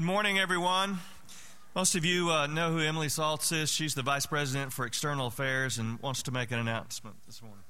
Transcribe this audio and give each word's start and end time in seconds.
Good 0.00 0.06
morning, 0.06 0.38
everyone. 0.38 0.98
Most 1.76 1.94
of 1.94 2.06
you 2.06 2.30
uh, 2.30 2.46
know 2.46 2.72
who 2.72 2.78
Emily 2.78 3.08
Saltz 3.08 3.52
is. 3.52 3.70
She's 3.70 3.94
the 3.94 4.00
Vice 4.00 4.24
President 4.24 4.72
for 4.72 4.86
External 4.86 5.26
Affairs 5.26 5.76
and 5.76 6.00
wants 6.00 6.22
to 6.22 6.30
make 6.30 6.50
an 6.50 6.58
announcement 6.58 7.16
this 7.26 7.42
morning. 7.42 7.64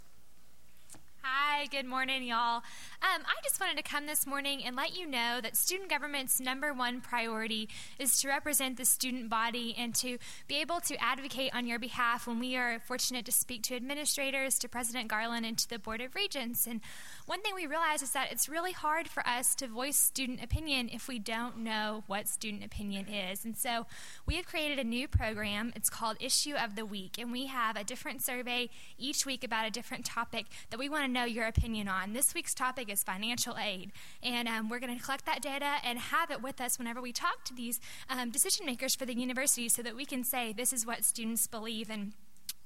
Good 1.69 1.85
morning, 1.85 2.23
y'all. 2.23 2.63
Um, 3.03 3.23
I 3.27 3.35
just 3.43 3.61
wanted 3.61 3.77
to 3.77 3.83
come 3.83 4.07
this 4.07 4.27
morning 4.27 4.65
and 4.65 4.75
let 4.75 4.97
you 4.97 5.07
know 5.07 5.41
that 5.43 5.57
student 5.57 5.91
government's 5.91 6.41
number 6.41 6.73
one 6.73 7.03
priority 7.03 7.69
is 7.99 8.19
to 8.21 8.29
represent 8.29 8.79
the 8.79 8.87
student 8.87 9.29
body 9.29 9.75
and 9.77 9.95
to 9.97 10.17
be 10.49 10.57
able 10.61 10.81
to 10.81 10.97
advocate 11.03 11.55
on 11.55 11.67
your 11.67 11.79
behalf 11.79 12.27
when 12.27 12.39
we 12.39 12.57
are 12.57 12.81
fortunate 12.81 13.27
to 13.27 13.33
speak 13.33 13.63
to 13.65 13.77
administrators, 13.77 14.59
to 14.59 14.69
President 14.69 15.09
Garland, 15.09 15.45
and 15.45 15.59
to 15.59 15.69
the 15.69 15.79
Board 15.79 16.01
of 16.01 16.15
Regents. 16.15 16.67
And 16.67 16.81
one 17.27 17.43
thing 17.43 17.55
we 17.55 17.67
realize 17.67 18.03
is 18.03 18.13
that 18.13 18.33
it's 18.33 18.49
really 18.49 18.73
hard 18.73 19.07
for 19.07 19.27
us 19.27 19.55
to 19.57 19.67
voice 19.67 19.99
student 19.99 20.43
opinion 20.43 20.89
if 20.91 21.09
we 21.09 21.19
don't 21.19 21.59
know 21.59 22.05
what 22.07 22.27
student 22.27 22.65
opinion 22.65 23.07
is. 23.07 23.45
And 23.45 23.57
so 23.57 23.87
we 24.25 24.37
have 24.37 24.47
created 24.47 24.79
a 24.79 24.85
new 24.85 25.07
program. 25.09 25.75
It's 25.77 25.91
called 25.91 26.17
Issue 26.21 26.55
of 26.55 26.75
the 26.75 26.87
Week, 26.87 27.19
and 27.19 27.31
we 27.31 27.47
have 27.47 27.77
a 27.77 27.85
different 27.85 28.23
survey 28.23 28.71
each 28.97 29.27
week 29.27 29.45
about 29.45 29.67
a 29.67 29.71
different 29.71 30.07
topic 30.07 30.47
that 30.71 30.79
we 30.79 30.89
want 30.89 31.05
to 31.05 31.11
know 31.11 31.25
your 31.25 31.50
opinion 31.51 31.89
on. 31.89 32.15
This 32.15 32.33
week's 32.33 32.55
topic 32.55 32.91
is 32.91 33.03
financial 33.03 33.59
aid, 33.59 33.93
and 34.23 34.49
um, 34.49 34.71
we're 34.71 34.79
going 34.79 34.97
to 34.97 35.05
collect 35.05 35.27
that 35.27 35.43
data 35.43 35.75
and 35.85 35.99
have 35.99 36.31
it 36.31 36.41
with 36.41 36.61
us 36.61 36.79
whenever 36.79 37.03
we 37.03 37.13
talk 37.13 37.45
to 37.45 37.55
these 37.55 37.79
um, 38.09 38.31
decision 38.31 38.65
makers 38.65 38.95
for 38.95 39.05
the 39.05 39.15
university 39.15 39.69
so 39.69 39.83
that 39.83 39.95
we 39.95 40.07
can 40.07 40.25
say 40.25 40.53
this 40.53 40.73
is 40.73 40.87
what 40.87 41.05
students 41.05 41.47
believe 41.47 41.91
and 41.91 42.13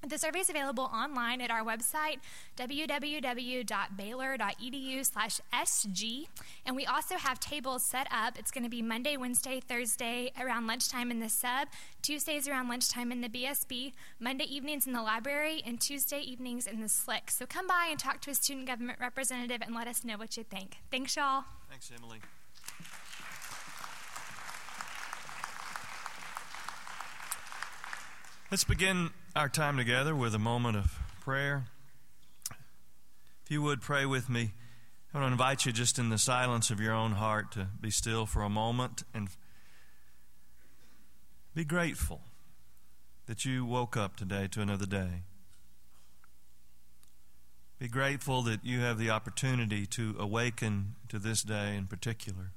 the 0.09 0.19
survey 0.19 0.41
is 0.41 0.51
available 0.51 0.91
online 0.93 1.41
at 1.41 1.51
our 1.51 1.65
website, 1.65 2.19
www.baylor.edu 2.57 5.07
slash 5.07 5.41
SG. 5.53 6.27
And 6.67 6.77
we 6.77 6.87
also 6.87 7.17
have 7.17 7.41
tables 7.41 7.83
set 7.83 8.07
up. 8.11 8.39
It's 8.39 8.51
going 8.51 8.65
to 8.65 8.71
be 8.71 8.83
Monday, 8.83 9.17
Wednesday, 9.17 9.61
Thursday 9.61 10.33
around 10.41 10.67
lunchtime 10.67 11.11
in 11.11 11.21
the 11.21 11.29
sub, 11.29 11.69
Tuesdays 12.03 12.49
around 12.49 12.69
lunchtime 12.69 13.13
in 13.13 13.21
the 13.21 13.29
BSB, 13.29 13.93
Monday 14.21 14.45
evenings 14.45 14.87
in 14.87 14.93
the 14.93 15.03
library, 15.03 15.63
and 15.65 15.81
Tuesday 15.81 16.21
evenings 16.21 16.67
in 16.67 16.81
the 16.81 16.89
SLIC. 16.89 17.31
So 17.31 17.47
come 17.47 17.67
by 17.67 17.89
and 17.91 17.99
talk 17.99 18.21
to 18.23 18.31
a 18.31 18.35
student 18.35 18.67
government 18.67 18.99
representative 19.01 19.63
and 19.63 19.75
let 19.75 19.89
us 19.89 20.05
know 20.05 20.17
what 20.17 20.37
you 20.37 20.45
think. 20.45 20.79
Thanks, 20.91 21.17
y'all. 21.17 21.45
Thanks, 21.71 21.91
Emily. 21.97 22.21
Let's 28.55 28.63
begin 28.63 29.11
our 29.35 29.49
time 29.49 29.77
together 29.77 30.15
with 30.15 30.33
a 30.33 30.39
moment 30.39 30.77
of 30.77 30.97
prayer. 31.23 31.65
If 33.45 33.51
you 33.51 33.61
would 33.63 33.81
pray 33.81 34.07
with 34.07 34.31
me, 34.31 34.53
I 35.13 35.19
want 35.19 35.27
to 35.27 35.33
invite 35.33 35.67
you 35.67 35.73
just 35.73 35.99
in 35.99 36.09
the 36.09 36.19
silence 36.19 36.71
of 36.71 36.79
your 36.79 36.93
own 36.93 37.15
heart 37.15 37.51
to 37.55 37.67
be 37.81 37.91
still 37.91 38.27
for 38.27 38.43
a 38.43 38.49
moment 38.49 39.03
and 39.13 39.27
be 41.53 41.65
grateful 41.65 42.21
that 43.27 43.45
you 43.45 43.65
woke 43.65 43.97
up 43.97 44.15
today 44.15 44.47
to 44.53 44.61
another 44.61 44.87
day. 44.87 45.23
Be 47.81 47.89
grateful 47.89 48.43
that 48.43 48.65
you 48.65 48.79
have 48.83 48.99
the 48.99 49.11
opportunity 49.11 49.85
to 49.87 50.15
awaken 50.17 50.95
to 51.09 51.19
this 51.19 51.43
day 51.43 51.75
in 51.75 51.89
particular. 51.89 52.53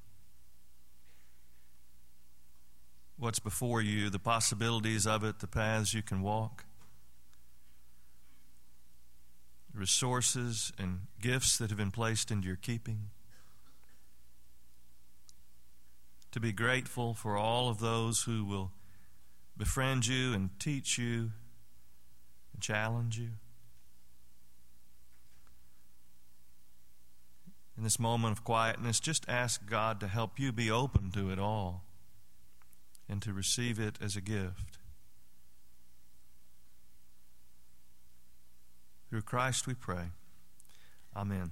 What's 3.18 3.40
before 3.40 3.82
you, 3.82 4.10
the 4.10 4.20
possibilities 4.20 5.08
of 5.08 5.24
it, 5.24 5.40
the 5.40 5.48
paths 5.48 5.94
you 5.94 6.04
can 6.04 6.22
walk, 6.22 6.66
resources 9.74 10.72
and 10.78 11.02
gifts 11.20 11.58
that 11.58 11.70
have 11.70 11.78
been 11.78 11.92
placed 11.92 12.32
into 12.32 12.48
your 12.48 12.56
keeping. 12.56 13.10
To 16.32 16.40
be 16.40 16.52
grateful 16.52 17.14
for 17.14 17.38
all 17.38 17.70
of 17.70 17.80
those 17.80 18.24
who 18.24 18.46
will 18.46 18.72
befriend 19.56 20.06
you 20.06 20.34
and 20.34 20.52
teach 20.60 20.98
you 20.98 21.32
and 22.54 22.62
challenge 22.62 23.18
you. 23.18 23.30
In 27.76 27.84
this 27.84 28.00
moment 28.00 28.34
of 28.34 28.44
quietness, 28.44 29.00
just 29.00 29.28
ask 29.28 29.68
God 29.68 30.00
to 30.00 30.08
help 30.08 30.40
you 30.40 30.52
be 30.52 30.70
open 30.70 31.12
to 31.12 31.32
it 31.32 31.40
all 31.40 31.87
and 33.10 33.22
to 33.22 33.34
receive 33.34 33.80
it 33.80 33.98
as 34.02 34.16
a 34.16 34.22
gift. 34.22 34.78
Through 39.10 39.22
Christ 39.22 39.68
we 39.68 39.74
pray. 39.74 40.12
Amen. 41.16 41.52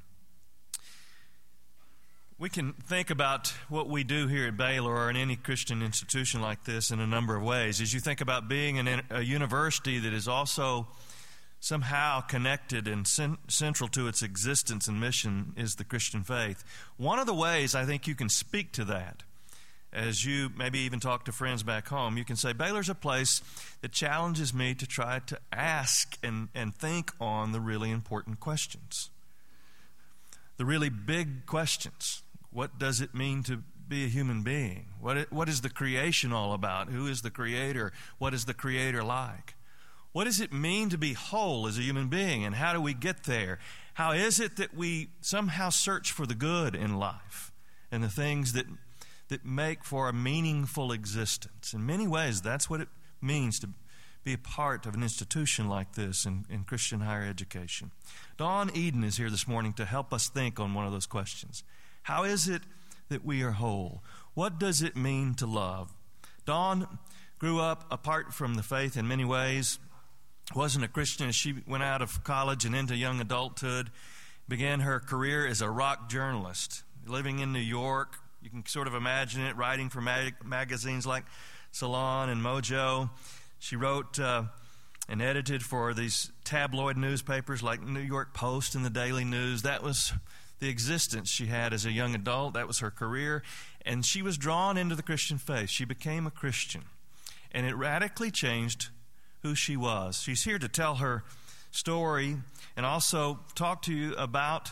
We 2.38 2.50
can 2.50 2.74
think 2.74 3.10
about 3.10 3.54
what 3.70 3.88
we 3.88 4.04
do 4.04 4.28
here 4.28 4.48
at 4.48 4.58
Baylor 4.58 4.94
or 4.94 5.10
in 5.10 5.16
any 5.16 5.38
Christian 5.38 5.82
institution 5.82 6.42
like 6.42 6.66
this 6.66 6.92
in 6.92 7.00
a 7.00 7.08
number 7.08 7.38
of 7.38 7.44
ways. 7.44 7.80
As 7.80 7.94
you 7.94 8.02
think 8.02 8.20
about 8.20 8.50
being 8.50 8.78
an, 8.78 9.04
a 9.10 9.22
university 9.22 10.00
that 10.00 10.14
is 10.14 10.28
also 10.28 10.88
somehow 11.62 12.20
connected 12.20 12.90
and 12.90 13.08
cen- 13.08 13.38
central 13.48 13.88
to 13.90 14.10
its 14.10 14.22
existence 14.22 14.88
and 14.90 15.00
mission 15.00 15.54
is 15.56 15.76
the 15.76 15.86
Christian 15.86 16.24
faith. 16.24 16.64
One 16.98 17.20
of 17.20 17.26
the 17.26 17.34
ways 17.34 17.74
I 17.74 17.86
think 17.86 18.06
you 18.06 18.16
can 18.16 18.28
speak 18.28 18.74
to 18.74 18.84
that 18.86 19.24
as 19.96 20.26
you 20.26 20.52
maybe 20.56 20.80
even 20.80 21.00
talk 21.00 21.26
to 21.26 21.32
friends 21.32 21.64
back 21.64 21.88
home, 21.88 22.18
you 22.18 22.26
can 22.26 22.36
say, 22.36 22.52
Baylor's 22.52 22.90
a 22.90 22.96
place 22.96 23.42
that 23.82 23.94
challenges 23.94 24.54
me 24.54 24.76
to 24.76 24.86
try 24.86 25.20
to 25.20 25.40
ask 25.54 26.18
and, 26.22 26.50
and 26.54 26.76
think 26.76 27.12
on 27.20 27.54
the 27.54 27.62
really 27.62 27.90
important 27.90 28.40
questions. 28.40 29.10
The 30.58 30.66
really 30.66 30.90
big 30.90 31.46
questions. 31.46 32.22
What 32.52 32.78
does 32.78 33.00
it 33.02 33.16
mean 33.16 33.44
to 33.44 33.64
be 33.88 34.04
a 34.04 34.10
human 34.10 34.44
being? 34.44 34.88
What, 35.00 35.32
what 35.32 35.48
is 35.48 35.62
the 35.62 35.70
creation 35.70 36.34
all 36.34 36.54
about? 36.54 36.90
Who 36.90 37.08
is 37.08 37.22
the 37.22 37.32
creator? 37.32 37.94
What 38.18 38.34
is 38.34 38.46
the 38.46 38.54
creator 38.54 39.04
like? 39.04 39.56
What 40.12 40.26
does 40.26 40.40
it 40.40 40.54
mean 40.54 40.90
to 40.90 40.98
be 40.98 41.14
whole 41.14 41.68
as 41.68 41.78
a 41.78 41.82
human 41.82 42.08
being, 42.08 42.46
and 42.46 42.56
how 42.56 42.72
do 42.72 42.80
we 42.80 42.94
get 42.94 43.26
there? 43.26 43.60
How 43.96 44.12
is 44.12 44.40
it 44.40 44.56
that 44.58 44.74
we 44.74 45.10
somehow 45.22 45.70
search 45.70 46.12
for 46.12 46.26
the 46.26 46.36
good 46.36 46.74
in 46.74 46.98
life 46.98 47.52
and 47.92 48.04
the 48.04 48.10
things 48.10 48.54
that 48.54 48.66
that 49.30 49.46
make 49.46 49.84
for 49.84 50.08
a 50.08 50.14
meaningful 50.14 50.92
existence. 50.92 51.74
In 51.74 51.86
many 51.86 52.08
ways, 52.08 52.42
that's 52.42 52.70
what 52.70 52.82
it 52.82 52.90
means 53.22 53.60
to 53.60 53.70
be 54.24 54.34
a 54.34 54.38
part 54.38 54.86
of 54.86 54.96
an 54.96 55.04
institution 55.04 55.70
like 55.70 55.94
this 55.94 56.26
in, 56.26 56.46
in 56.50 56.64
Christian 56.64 57.02
higher 57.02 57.24
education. 57.24 57.92
Dawn 58.38 58.72
Eden 58.74 59.04
is 59.04 59.18
here 59.18 59.30
this 59.30 59.48
morning 59.48 59.74
to 59.74 59.86
help 59.86 60.12
us 60.14 60.30
think 60.30 60.60
on 60.60 60.74
one 60.74 60.86
of 60.86 60.92
those 60.92 61.06
questions. 61.06 61.64
How 62.04 62.24
is 62.24 62.48
it 62.48 62.64
that 63.10 63.24
we 63.24 63.44
are 63.44 63.52
whole? 63.52 64.04
What 64.34 64.60
does 64.60 64.82
it 64.82 64.96
mean 64.96 65.36
to 65.36 65.46
love? 65.46 65.94
Dawn 66.46 67.00
grew 67.38 67.60
up 67.60 67.86
apart 67.92 68.34
from 68.34 68.56
the 68.56 68.64
faith 68.64 68.98
in 68.98 69.08
many 69.08 69.26
ways, 69.26 69.80
wasn't 70.56 70.86
a 70.86 70.88
Christian 70.88 71.32
she 71.32 71.56
went 71.68 71.84
out 71.84 72.02
of 72.02 72.24
college 72.24 72.66
and 72.66 72.76
into 72.76 72.96
young 72.96 73.22
adulthood, 73.22 73.92
began 74.48 74.82
her 74.82 75.00
career 75.00 75.46
as 75.46 75.62
a 75.62 75.70
rock 75.70 76.10
journalist, 76.10 76.84
living 77.06 77.40
in 77.40 77.52
New 77.52 77.60
York, 77.60 78.18
you 78.46 78.52
can 78.52 78.64
sort 78.68 78.86
of 78.86 78.94
imagine 78.94 79.42
it, 79.42 79.56
writing 79.56 79.90
for 79.90 80.02
mag- 80.02 80.46
magazines 80.46 81.08
like 81.08 81.24
Salon 81.72 82.30
and 82.30 82.44
Mojo. 82.44 83.10
She 83.58 83.76
wrote 83.76 84.20
uh, 84.20 84.44
and 85.10 85.20
edited 85.20 85.64
for 85.64 85.96
these 85.96 86.32
tabloid 86.44 86.96
newspapers 86.96 87.64
like 87.64 87.82
New 87.82 88.02
York 88.02 88.36
Post 88.36 88.76
and 88.76 88.86
the 88.86 88.92
Daily 88.92 89.26
News. 89.26 89.64
That 89.64 89.82
was 89.82 90.14
the 90.60 90.70
existence 90.70 91.28
she 91.28 91.48
had 91.48 91.74
as 91.74 91.88
a 91.88 91.92
young 91.92 92.14
adult. 92.14 92.54
That 92.54 92.68
was 92.68 92.80
her 92.80 92.92
career. 92.92 93.42
And 93.84 94.06
she 94.06 94.22
was 94.22 94.38
drawn 94.38 94.78
into 94.78 94.94
the 94.94 95.02
Christian 95.02 95.40
faith. 95.40 95.72
She 95.72 95.84
became 95.84 96.28
a 96.28 96.32
Christian. 96.32 96.84
And 97.52 97.66
it 97.66 97.74
radically 97.74 98.30
changed 98.30 98.90
who 99.42 99.56
she 99.56 99.76
was. 99.76 100.22
She's 100.22 100.44
here 100.44 100.60
to 100.60 100.68
tell 100.68 100.96
her 100.96 101.24
story 101.72 102.38
and 102.78 102.86
also 102.86 103.40
talk 103.56 103.82
to 103.84 103.94
you 103.94 104.14
about 104.14 104.70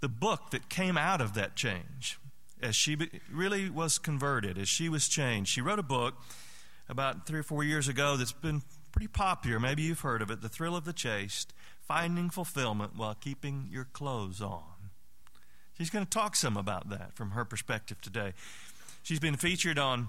the 0.00 0.08
book 0.08 0.50
that 0.50 0.68
came 0.68 0.98
out 0.98 1.20
of 1.20 1.34
that 1.34 1.54
change 1.54 2.18
as 2.64 2.74
she 2.74 2.96
really 3.30 3.68
was 3.68 3.98
converted, 3.98 4.56
as 4.56 4.68
she 4.68 4.88
was 4.88 5.06
changed. 5.06 5.50
She 5.50 5.60
wrote 5.60 5.78
a 5.78 5.84
book 5.84 6.14
about 6.88 7.26
three 7.26 7.40
or 7.40 7.42
four 7.42 7.62
years 7.62 7.88
ago 7.88 8.16
that's 8.16 8.32
been 8.32 8.62
pretty 8.90 9.08
popular. 9.08 9.60
Maybe 9.60 9.82
you've 9.82 10.00
heard 10.00 10.22
of 10.22 10.30
it 10.30 10.40
The 10.40 10.48
Thrill 10.48 10.74
of 10.74 10.84
the 10.84 10.92
Chaste 10.92 11.52
Finding 11.86 12.30
Fulfillment 12.30 12.96
While 12.96 13.14
Keeping 13.14 13.68
Your 13.70 13.84
Clothes 13.84 14.40
On. 14.40 14.62
She's 15.76 15.90
going 15.90 16.06
to 16.06 16.10
talk 16.10 16.36
some 16.36 16.56
about 16.56 16.88
that 16.88 17.14
from 17.14 17.32
her 17.32 17.44
perspective 17.44 18.00
today. 18.00 18.32
She's 19.02 19.20
been 19.20 19.36
featured 19.36 19.78
on 19.78 20.08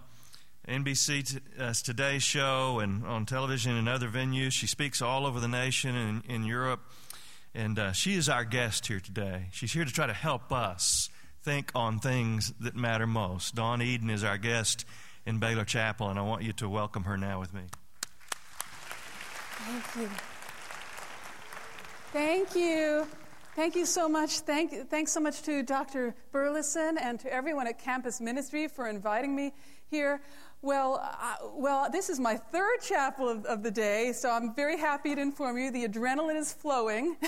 NBC's 0.68 1.40
uh, 1.60 1.74
Today 1.84 2.20
Show 2.20 2.80
and 2.80 3.06
on 3.06 3.26
television 3.26 3.76
and 3.76 3.90
other 3.90 4.08
venues. 4.08 4.54
She 4.54 4.68
speaks 4.68 5.02
all 5.02 5.26
over 5.26 5.42
the 5.42 5.48
nation 5.50 5.96
and 5.96 6.24
in 6.26 6.46
Europe. 6.46 6.80
And 7.54 7.78
uh, 7.80 7.92
she 7.92 8.14
is 8.14 8.30
our 8.30 8.46
guest 8.46 8.88
here 8.88 9.00
today. 9.00 9.48
She's 9.52 9.74
here 9.74 9.86
to 9.86 9.92
try 9.92 10.08
to 10.08 10.14
help 10.14 10.52
us 10.52 11.10
think 11.46 11.72
on 11.76 12.00
things 12.00 12.52
that 12.60 12.76
matter 12.76 13.06
most. 13.06 13.54
Dawn 13.54 13.80
Eden 13.80 14.10
is 14.10 14.24
our 14.24 14.36
guest 14.36 14.84
in 15.28 15.38
Baylor 15.38 15.64
Chapel, 15.64 16.10
and 16.10 16.18
I 16.18 16.24
want 16.24 16.42
you 16.42 16.54
to 16.54 16.68
welcome 16.68 17.04
her 17.04 17.18
now 17.18 17.40
with 17.40 17.54
me. 17.54 17.62
Thank 19.60 19.96
you. 19.96 20.10
Thank 22.12 22.56
you. 22.56 23.08
Thank 23.56 23.76
you 23.76 23.86
so 23.86 24.10
much. 24.10 24.40
Thank, 24.40 24.90
thanks 24.90 25.12
so 25.12 25.20
much 25.20 25.44
to 25.44 25.62
Dr. 25.62 26.16
Burleson 26.32 26.98
and 26.98 27.20
to 27.20 27.32
everyone 27.32 27.68
at 27.68 27.78
Campus 27.78 28.20
Ministry 28.20 28.68
for 28.68 28.88
inviting 28.90 29.36
me 29.36 29.54
here. 29.92 30.22
Well, 30.64 31.00
well, 31.54 31.92
this 31.92 32.10
is 32.10 32.20
my 32.20 32.38
third 32.38 32.82
chapel 32.82 33.30
of, 33.30 33.46
of, 33.46 33.62
the 33.62 33.70
day, 33.70 34.14
so 34.14 34.32
I'm 34.32 34.56
very 34.56 34.80
happy 34.80 35.14
to 35.14 35.22
inform 35.22 35.60
you 35.60 35.70
the 35.70 35.88
adrenaline 35.88 36.38
is 36.38 36.52
flowing. 36.52 37.18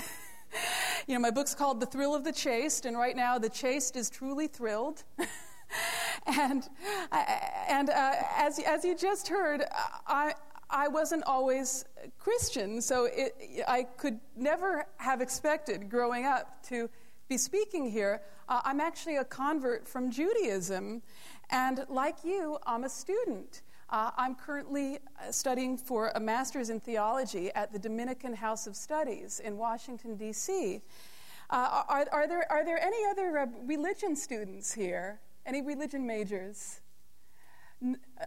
you 1.08 1.14
know, 1.14 1.20
my 1.20 1.30
book's 1.30 1.54
called 1.54 1.80
The 1.80 1.86
Thrill 1.86 2.14
of 2.14 2.22
the 2.22 2.32
Chaste, 2.32 2.84
and 2.84 2.96
right 2.96 3.16
now 3.16 3.38
the 3.38 3.48
chaste 3.48 3.96
is 3.96 4.10
truly 4.10 4.46
thrilled. 4.46 5.04
and 6.26 6.68
and 7.10 7.88
uh, 7.88 8.12
as, 8.36 8.58
as 8.58 8.84
you 8.84 8.94
just 8.94 9.26
heard, 9.26 9.64
I, 10.06 10.34
I 10.68 10.88
wasn't 10.88 11.24
always 11.24 11.86
Christian, 12.18 12.82
so 12.82 13.06
it, 13.10 13.34
I 13.66 13.84
could 13.96 14.20
never 14.36 14.86
have 14.98 15.22
expected 15.22 15.88
growing 15.88 16.26
up 16.26 16.62
to 16.64 16.90
be 17.26 17.38
speaking 17.38 17.90
here. 17.90 18.20
Uh, 18.46 18.60
I'm 18.64 18.80
actually 18.80 19.16
a 19.16 19.24
convert 19.24 19.88
from 19.88 20.10
Judaism, 20.10 21.00
and 21.48 21.86
like 21.88 22.22
you, 22.22 22.58
I'm 22.66 22.84
a 22.84 22.90
student. 22.90 23.62
Uh, 23.90 24.10
I'm 24.18 24.34
currently 24.34 24.96
uh, 24.96 25.32
studying 25.32 25.78
for 25.78 26.12
a 26.14 26.20
master's 26.20 26.68
in 26.68 26.78
theology 26.78 27.50
at 27.54 27.72
the 27.72 27.78
Dominican 27.78 28.34
House 28.34 28.66
of 28.66 28.76
Studies 28.76 29.40
in 29.40 29.56
Washington, 29.56 30.14
D.C. 30.16 30.82
Uh, 31.48 31.82
are, 31.88 32.06
are, 32.12 32.28
there, 32.28 32.50
are 32.52 32.66
there 32.66 32.78
any 32.78 32.98
other 33.10 33.38
uh, 33.38 33.46
religion 33.64 34.14
students 34.14 34.74
here? 34.74 35.20
Any 35.46 35.62
religion 35.62 36.06
majors? 36.06 36.80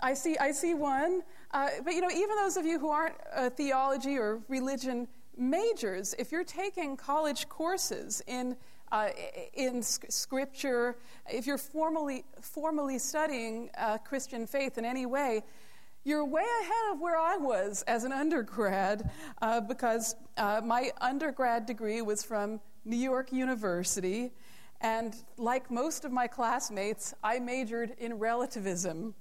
I 0.02 0.16
see, 0.16 0.36
I 0.40 0.52
see 0.52 0.74
one. 0.74 1.22
Uh, 1.52 1.70
but 1.84 1.94
you 1.94 2.02
know, 2.02 2.10
even 2.10 2.36
those 2.38 2.58
of 2.58 2.66
you 2.66 2.80
who 2.80 2.90
aren't 2.90 3.16
uh, 3.36 3.52
theology 3.52 4.18
or 4.18 4.40
religion 4.48 5.08
majors, 5.38 6.16
if 6.18 6.32
you're 6.32 6.44
taking 6.44 6.98
college 6.98 7.48
courses 7.50 8.24
in 8.26 8.58
uh, 8.92 9.10
in 9.54 9.82
scripture, 9.82 10.98
if 11.30 11.48
you're 11.48 11.58
formally 11.58 12.26
formally 12.42 13.00
studying 13.00 13.70
uh, 13.78 13.98
Christian 14.00 14.46
faith 14.46 14.78
in 14.78 14.86
any 14.86 15.06
way, 15.06 15.44
you're 16.04 16.26
way 16.26 16.46
ahead 16.62 16.94
of 16.94 17.00
where 17.00 17.18
I 17.18 17.38
was 17.38 17.84
as 17.84 18.04
an 18.04 18.12
undergrad 18.12 19.10
uh, 19.42 19.62
because 19.62 20.16
uh, 20.38 20.62
my 20.64 20.92
undergrad 21.00 21.66
degree 21.66 22.02
was 22.02 22.24
from 22.24 22.60
New 22.86 22.98
York 22.98 23.32
University. 23.32 24.32
And 24.82 25.16
like 25.38 25.70
most 25.70 26.06
of 26.06 26.12
my 26.12 26.28
classmates, 26.28 27.14
I 27.24 27.40
majored 27.40 27.94
in 28.00 28.18
relativism. 28.18 29.14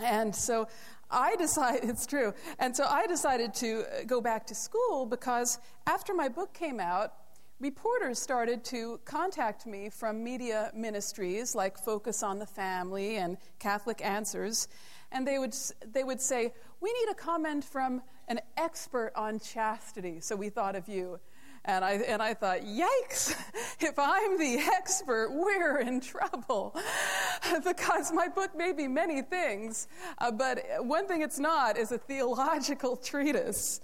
And 0.00 0.34
so 0.34 0.68
I 1.10 1.36
decided, 1.36 1.84
it's 1.88 2.06
true, 2.06 2.34
and 2.58 2.76
so 2.76 2.84
I 2.84 3.06
decided 3.06 3.54
to 3.54 3.84
go 4.06 4.20
back 4.20 4.46
to 4.48 4.54
school 4.54 5.06
because 5.06 5.58
after 5.86 6.14
my 6.14 6.28
book 6.28 6.52
came 6.52 6.80
out, 6.80 7.14
reporters 7.60 8.18
started 8.18 8.64
to 8.64 9.00
contact 9.04 9.66
me 9.66 9.90
from 9.90 10.22
media 10.22 10.70
ministries 10.74 11.54
like 11.54 11.76
Focus 11.76 12.22
on 12.22 12.38
the 12.38 12.46
Family 12.46 13.16
and 13.16 13.36
Catholic 13.58 14.04
Answers, 14.04 14.68
and 15.10 15.26
they 15.26 15.38
would, 15.38 15.54
they 15.92 16.04
would 16.04 16.20
say, 16.20 16.52
We 16.80 16.92
need 16.92 17.10
a 17.10 17.14
comment 17.14 17.64
from 17.64 18.02
an 18.28 18.40
expert 18.56 19.12
on 19.16 19.40
chastity, 19.40 20.20
so 20.20 20.36
we 20.36 20.50
thought 20.50 20.76
of 20.76 20.88
you. 20.88 21.18
And 21.64 21.84
I, 21.84 21.94
and 21.94 22.22
I 22.22 22.34
thought, 22.34 22.60
yikes, 22.60 23.34
if 23.80 23.98
I'm 23.98 24.38
the 24.38 24.58
expert, 24.76 25.30
we're 25.32 25.80
in 25.80 26.00
trouble. 26.00 26.74
because 27.64 28.12
my 28.12 28.28
book 28.28 28.56
may 28.56 28.72
be 28.72 28.86
many 28.86 29.22
things, 29.22 29.88
uh, 30.18 30.30
but 30.30 30.64
one 30.80 31.06
thing 31.08 31.20
it's 31.20 31.38
not 31.38 31.76
is 31.76 31.90
a 31.90 31.98
theological 31.98 32.96
treatise. 32.96 33.80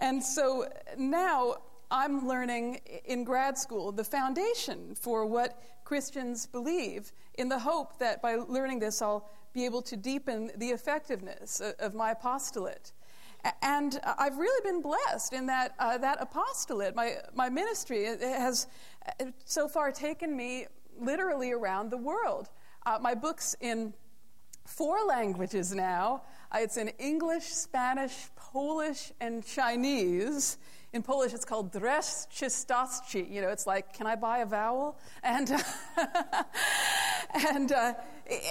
And 0.00 0.22
so 0.22 0.68
now 0.98 1.56
I'm 1.90 2.26
learning 2.26 2.80
in 3.04 3.24
grad 3.24 3.58
school 3.58 3.92
the 3.92 4.04
foundation 4.04 4.94
for 4.94 5.26
what 5.26 5.62
Christians 5.84 6.46
believe, 6.46 7.12
in 7.34 7.48
the 7.48 7.58
hope 7.58 7.98
that 7.98 8.22
by 8.22 8.36
learning 8.36 8.80
this, 8.80 9.02
I'll 9.02 9.28
be 9.52 9.64
able 9.64 9.82
to 9.82 9.96
deepen 9.96 10.50
the 10.56 10.68
effectiveness 10.68 11.60
of 11.78 11.94
my 11.94 12.10
apostolate. 12.10 12.92
And 13.60 14.00
I've 14.18 14.38
really 14.38 14.62
been 14.64 14.80
blessed 14.80 15.34
in 15.34 15.46
that 15.46 15.74
uh, 15.78 15.98
that 15.98 16.16
apostolate, 16.20 16.94
my, 16.94 17.16
my 17.34 17.50
ministry, 17.50 18.04
has 18.04 18.66
uh, 19.20 19.26
so 19.44 19.68
far 19.68 19.92
taken 19.92 20.34
me 20.34 20.66
literally 20.98 21.52
around 21.52 21.90
the 21.90 21.98
world. 21.98 22.48
Uh, 22.86 22.98
my 23.00 23.14
book's 23.14 23.54
in 23.60 23.92
four 24.66 25.04
languages 25.06 25.74
now. 25.74 26.22
Uh, 26.50 26.58
it's 26.60 26.78
in 26.78 26.88
English, 26.98 27.44
Spanish, 27.44 28.28
Polish, 28.34 29.12
and 29.20 29.44
Chinese. 29.44 30.56
In 30.94 31.02
Polish, 31.02 31.34
it's 31.34 31.44
called 31.44 31.72
Dres 31.72 32.28
Czystoschi. 32.32 33.28
You 33.28 33.42
know, 33.42 33.48
it's 33.48 33.66
like, 33.66 33.92
can 33.92 34.06
I 34.06 34.14
buy 34.14 34.38
a 34.38 34.46
vowel? 34.46 34.96
And, 35.24 35.50
and 37.34 37.72
uh, 37.72 37.94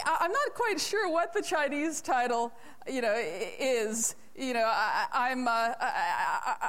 I'm 0.05 0.31
not 0.31 0.53
quite 0.53 0.77
sure 0.77 1.09
what 1.09 1.33
the 1.33 1.41
Chinese 1.41 2.01
title, 2.01 2.51
you 2.85 3.01
know, 3.01 3.15
is 3.17 4.15
you 4.35 4.53
know, 4.53 4.65
I, 4.65 5.29
am 5.29 5.47
I'm, 5.47 5.47
uh, 5.47 5.73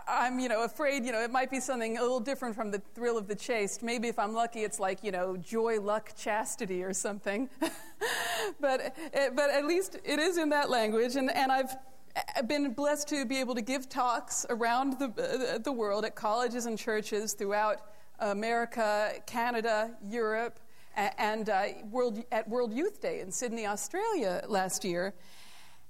I, 0.06 0.26
am 0.26 0.38
you 0.38 0.48
know, 0.48 0.64
afraid, 0.64 1.04
you 1.04 1.12
know, 1.12 1.22
it 1.22 1.30
might 1.30 1.50
be 1.50 1.60
something 1.60 1.96
a 1.96 2.02
little 2.02 2.20
different 2.20 2.54
from 2.54 2.70
the 2.70 2.80
thrill 2.94 3.16
of 3.16 3.26
the 3.26 3.34
chaste. 3.34 3.82
Maybe 3.82 4.08
if 4.08 4.18
I'm 4.18 4.34
lucky, 4.34 4.60
it's 4.60 4.78
like, 4.78 5.02
you 5.02 5.10
know, 5.10 5.36
joy, 5.38 5.80
luck, 5.80 6.12
chastity 6.14 6.84
or 6.84 6.92
something. 6.92 7.48
but, 8.60 8.94
eh, 9.14 9.30
but 9.34 9.50
at 9.50 9.64
least 9.64 9.96
it 10.04 10.18
is 10.18 10.36
in 10.36 10.50
that 10.50 10.68
language. 10.68 11.16
And, 11.16 11.30
and 11.30 11.50
I've 11.50 11.74
been 12.46 12.72
blessed 12.72 13.08
to 13.08 13.24
be 13.24 13.38
able 13.38 13.54
to 13.54 13.62
give 13.62 13.88
talks 13.88 14.46
around 14.50 14.98
the, 14.98 15.54
uh, 15.54 15.58
the 15.58 15.72
world 15.72 16.04
at 16.04 16.14
colleges 16.14 16.66
and 16.66 16.78
churches 16.78 17.32
throughout 17.32 17.80
America, 18.18 19.12
Canada, 19.26 19.96
Europe, 20.02 20.60
and 20.96 21.50
uh, 21.50 21.64
World, 21.90 22.22
at 22.30 22.48
World 22.48 22.72
Youth 22.72 23.00
Day 23.00 23.20
in 23.20 23.32
Sydney, 23.32 23.66
Australia 23.66 24.44
last 24.48 24.84
year. 24.84 25.14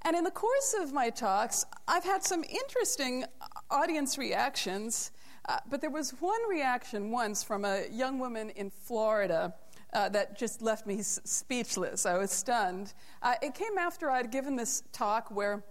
And 0.02 0.16
in 0.16 0.24
the 0.24 0.30
course 0.30 0.74
of 0.78 0.92
my 0.92 1.10
talks, 1.10 1.64
I've 1.88 2.04
had 2.04 2.22
some 2.22 2.44
interesting 2.44 3.24
audience 3.70 4.18
reactions, 4.18 5.12
uh, 5.48 5.58
but 5.68 5.80
there 5.80 5.90
was 5.90 6.10
one 6.20 6.40
reaction 6.48 7.10
once 7.10 7.42
from 7.42 7.64
a 7.64 7.84
young 7.90 8.18
woman 8.18 8.50
in 8.50 8.70
Florida. 8.70 9.54
Uh, 9.92 10.08
that 10.08 10.36
just 10.36 10.60
left 10.60 10.88
me 10.88 10.98
s- 10.98 11.20
speechless. 11.22 12.04
I 12.04 12.18
was 12.18 12.32
stunned. 12.32 12.94
Uh, 13.22 13.34
it 13.40 13.54
came 13.54 13.78
after 13.78 14.10
I'd 14.10 14.32
given 14.32 14.56
this 14.56 14.82
talk 14.90 15.30
where 15.30 15.62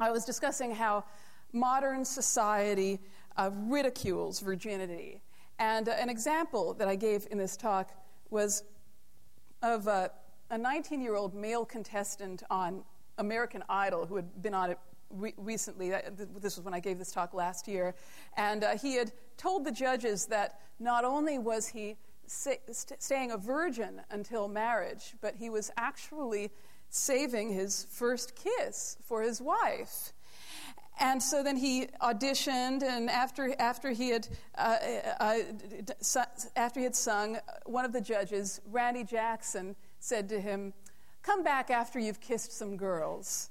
I 0.00 0.10
was 0.10 0.24
discussing 0.24 0.74
how 0.74 1.04
modern 1.52 2.04
society 2.04 3.00
uh, 3.36 3.50
ridicules 3.52 4.40
virginity. 4.40 5.20
And 5.58 5.88
uh, 5.88 5.92
an 5.92 6.08
example 6.08 6.74
that 6.74 6.88
I 6.88 6.96
gave 6.96 7.26
in 7.30 7.38
this 7.38 7.56
talk 7.56 7.90
was 8.30 8.64
of 9.62 9.86
uh, 9.86 10.08
a 10.50 10.58
19 10.58 11.00
year 11.00 11.14
old 11.14 11.34
male 11.34 11.64
contestant 11.64 12.42
on 12.50 12.82
American 13.18 13.62
Idol 13.68 14.06
who 14.06 14.16
had 14.16 14.42
been 14.42 14.54
on 14.54 14.70
it 14.70 14.78
re- 15.10 15.34
recently. 15.36 15.90
This 15.90 16.56
was 16.56 16.64
when 16.64 16.74
I 16.74 16.80
gave 16.80 16.98
this 16.98 17.12
talk 17.12 17.32
last 17.32 17.68
year. 17.68 17.94
And 18.36 18.64
uh, 18.64 18.76
he 18.76 18.96
had 18.96 19.12
told 19.36 19.64
the 19.64 19.72
judges 19.72 20.26
that 20.26 20.60
not 20.80 21.04
only 21.04 21.38
was 21.38 21.68
he 21.68 21.96
st- 22.26 22.60
staying 22.98 23.30
a 23.30 23.36
virgin 23.36 24.00
until 24.10 24.48
marriage, 24.48 25.14
but 25.20 25.36
he 25.36 25.50
was 25.50 25.70
actually 25.76 26.50
saving 26.94 27.52
his 27.52 27.86
first 27.90 28.34
kiss 28.36 28.96
for 29.04 29.22
his 29.22 29.40
wife. 29.40 30.12
And 31.00 31.20
so 31.20 31.42
then 31.42 31.56
he 31.56 31.88
auditioned, 32.00 32.84
and 32.84 33.10
after, 33.10 33.52
after, 33.58 33.90
he 33.90 34.10
had, 34.10 34.28
uh, 34.56 34.76
uh, 35.18 35.42
uh 36.16 36.24
after 36.54 36.78
he 36.78 36.84
had 36.84 36.94
sung, 36.94 37.38
one 37.66 37.84
of 37.84 37.92
the 37.92 38.00
judges, 38.00 38.60
Randy 38.70 39.02
Jackson, 39.02 39.74
said 39.98 40.28
to 40.28 40.40
him, 40.40 40.72
Come 41.22 41.42
back 41.42 41.70
after 41.70 41.98
you've 41.98 42.20
kissed 42.20 42.52
some 42.52 42.76
girls. 42.76 43.50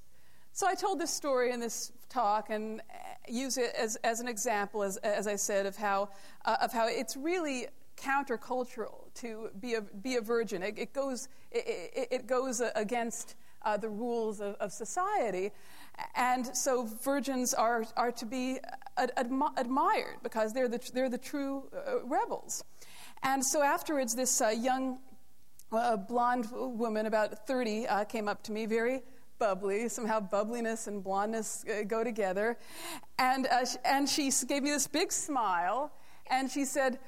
So 0.53 0.67
I 0.67 0.75
told 0.75 1.00
this 1.00 1.12
story 1.12 1.51
in 1.51 1.59
this 1.59 1.91
talk 2.07 2.50
and 2.50 2.81
use 3.27 3.57
it 3.57 3.73
as, 3.77 3.97
as 4.03 4.21
an 4.21 4.27
example, 4.27 4.83
as, 4.83 4.97
as 4.97 5.27
I 5.27 5.35
said, 5.35 5.65
of 5.65 5.75
how, 5.75 6.09
uh, 6.45 6.57
of 6.62 6.71
how 6.71 6.88
it's 6.88 7.17
really 7.17 7.67
countercultural 7.97 9.13
to 9.15 9.50
be 9.59 9.75
a, 9.75 9.81
be 9.81 10.15
a 10.15 10.21
virgin. 10.21 10.63
It, 10.63 10.77
it 10.77 10.93
goes, 10.93 11.27
it, 11.51 12.07
it, 12.12 12.27
goes 12.27 12.62
against 12.75 13.35
uh, 13.63 13.77
the 13.77 13.89
rules 13.89 14.41
of, 14.41 14.55
of, 14.55 14.71
society. 14.71 15.51
And 16.15 16.55
so 16.55 16.85
virgins 17.03 17.53
are, 17.53 17.85
are 17.95 18.12
to 18.13 18.25
be 18.25 18.59
ad, 18.97 19.12
admi- 19.17 19.57
admired 19.57 20.17
because 20.23 20.53
they're 20.53 20.67
the, 20.67 20.79
they're 20.93 21.09
the 21.09 21.17
true 21.17 21.63
uh, 21.75 22.03
rebels. 22.05 22.63
And 23.21 23.45
so 23.45 23.63
afterwards, 23.63 24.15
this 24.15 24.41
uh, 24.41 24.50
young 24.50 25.00
a 25.75 25.97
blonde 25.97 26.47
woman, 26.51 27.05
about 27.05 27.47
30, 27.47 27.88
uh, 27.88 28.03
came 28.03 28.27
up 28.27 28.43
to 28.43 28.51
me, 28.51 28.65
very 28.65 29.01
bubbly. 29.39 29.89
Somehow, 29.89 30.19
bubbliness 30.19 30.88
and 30.88 31.03
blondness 31.03 31.65
uh, 31.67 31.83
go 31.83 32.03
together. 32.03 32.57
And, 33.17 33.47
uh, 33.47 33.65
and 33.83 34.07
she 34.07 34.31
gave 34.47 34.63
me 34.63 34.71
this 34.71 34.88
big 34.88 35.12
smile, 35.12 35.91
and 36.27 36.50
she 36.50 36.65
said, 36.65 37.00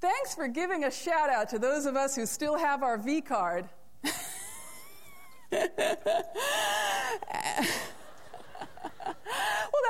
Thanks 0.00 0.32
for 0.32 0.46
giving 0.46 0.84
a 0.84 0.90
shout 0.92 1.28
out 1.28 1.48
to 1.48 1.58
those 1.58 1.84
of 1.84 1.96
us 1.96 2.14
who 2.14 2.24
still 2.24 2.56
have 2.56 2.84
our 2.84 2.98
V 2.98 3.20
card. 3.20 3.68
well, 5.50 5.66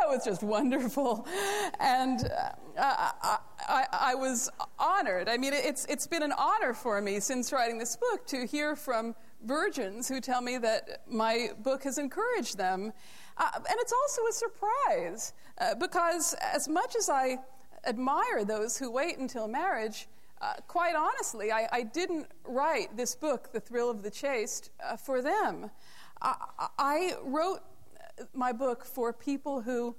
that 0.00 0.08
was 0.08 0.24
just 0.24 0.42
wonderful. 0.42 1.26
And 1.78 2.20
uh, 2.24 2.52
I, 2.78 3.38
I, 3.68 3.86
I, 3.92 4.14
was 4.14 4.48
honored. 4.78 5.28
I 5.28 5.36
mean, 5.36 5.52
it's, 5.52 5.84
it's 5.86 6.06
been 6.06 6.22
an 6.22 6.32
honor 6.32 6.72
for 6.72 7.02
me 7.02 7.20
since 7.20 7.52
writing 7.52 7.76
this 7.76 7.94
book 7.96 8.26
to 8.28 8.46
hear 8.46 8.76
from 8.76 9.14
virgins 9.44 10.08
who 10.08 10.22
tell 10.22 10.40
me 10.40 10.56
that 10.56 11.02
my 11.06 11.50
book 11.62 11.84
has 11.84 11.98
encouraged 11.98 12.56
them. 12.56 12.94
Uh, 13.36 13.50
and 13.56 13.76
it's 13.78 13.92
also 13.92 14.22
a 14.26 14.32
surprise 14.32 15.34
uh, 15.58 15.74
because, 15.74 16.34
as 16.54 16.66
much 16.66 16.96
as 16.96 17.10
I 17.10 17.38
admire 17.86 18.44
those 18.44 18.78
who 18.78 18.90
wait 18.90 19.18
until 19.18 19.48
marriage, 19.48 20.08
uh, 20.40 20.54
quite 20.66 20.94
honestly, 20.94 21.50
I, 21.50 21.68
I, 21.72 21.82
didn't 21.82 22.28
write 22.44 22.96
this 22.96 23.16
book, 23.16 23.50
The 23.52 23.58
Thrill 23.58 23.90
of 23.90 24.02
the 24.02 24.10
Chaste, 24.10 24.70
uh, 24.84 24.96
for 24.96 25.20
them. 25.20 25.70
I, 26.22 26.68
I 26.78 27.14
wrote 27.24 27.60
my 28.34 28.52
book 28.52 28.84
for 28.84 29.12
people 29.12 29.60
who 29.60 29.96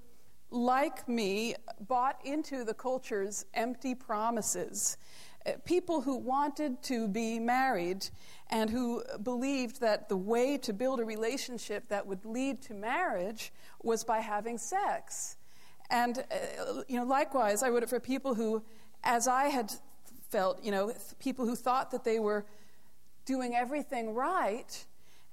like 0.52 1.08
me, 1.08 1.56
bought 1.88 2.20
into 2.26 2.64
the 2.64 2.74
culture's 2.74 3.46
empty 3.54 3.94
promises. 3.94 4.98
Uh, 5.46 5.52
people 5.64 6.02
who 6.02 6.18
wanted 6.18 6.82
to 6.84 7.08
be 7.08 7.40
married 7.40 8.10
and 8.50 8.70
who 8.70 9.04
believed 9.24 9.80
that 9.80 10.10
the 10.10 10.18
way 10.18 10.58
to 10.58 10.74
build 10.74 11.00
a 11.00 11.06
relationship 11.06 11.88
that 11.88 12.06
would 12.06 12.26
lead 12.26 12.62
to 12.62 12.74
marriage 12.74 13.54
was 13.84 14.04
by 14.04 14.20
having 14.20 14.58
sex. 14.58 15.38
And, 15.90 16.20
uh, 16.20 16.84
you 16.88 16.98
know, 16.98 17.06
likewise, 17.06 17.64
I 17.64 17.70
wrote 17.70 17.84
it 17.84 17.90
for 17.90 18.00
people 18.00 18.36
who, 18.36 18.64
as 19.04 19.28
I 19.28 19.46
had 19.46 19.72
felt, 20.30 20.64
you 20.64 20.72
know, 20.72 20.94
people 21.20 21.46
who 21.46 21.56
thought 21.56 21.92
that 21.92 22.04
they 22.04 22.20
were 22.20 22.46
doing 23.26 23.56
everything 23.56 24.14
right 24.14 24.86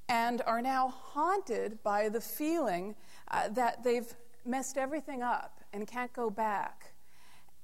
and 0.08 0.42
are 0.46 0.62
now 0.62 0.88
haunted 0.88 1.82
by 1.82 2.08
the 2.08 2.20
feeling 2.20 2.94
uh, 3.30 3.48
that 3.48 3.82
they've 3.82 4.14
messed 4.44 4.78
everything 4.78 5.22
up 5.22 5.60
and 5.72 5.86
can't 5.86 6.12
go 6.12 6.30
back. 6.30 6.92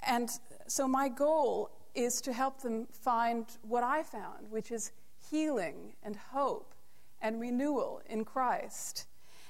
And 0.06 0.28
so 0.66 0.88
my 0.88 1.08
goal 1.08 1.70
is 1.94 2.20
to 2.22 2.32
help 2.32 2.62
them 2.62 2.86
find 2.90 3.46
what 3.62 3.84
I 3.84 4.02
found, 4.02 4.50
which 4.50 4.70
is 4.70 4.92
healing 5.30 5.94
and 6.02 6.16
hope 6.16 6.74
and 7.20 7.40
renewal 7.40 8.02
in 8.06 8.24
Christ. 8.24 9.06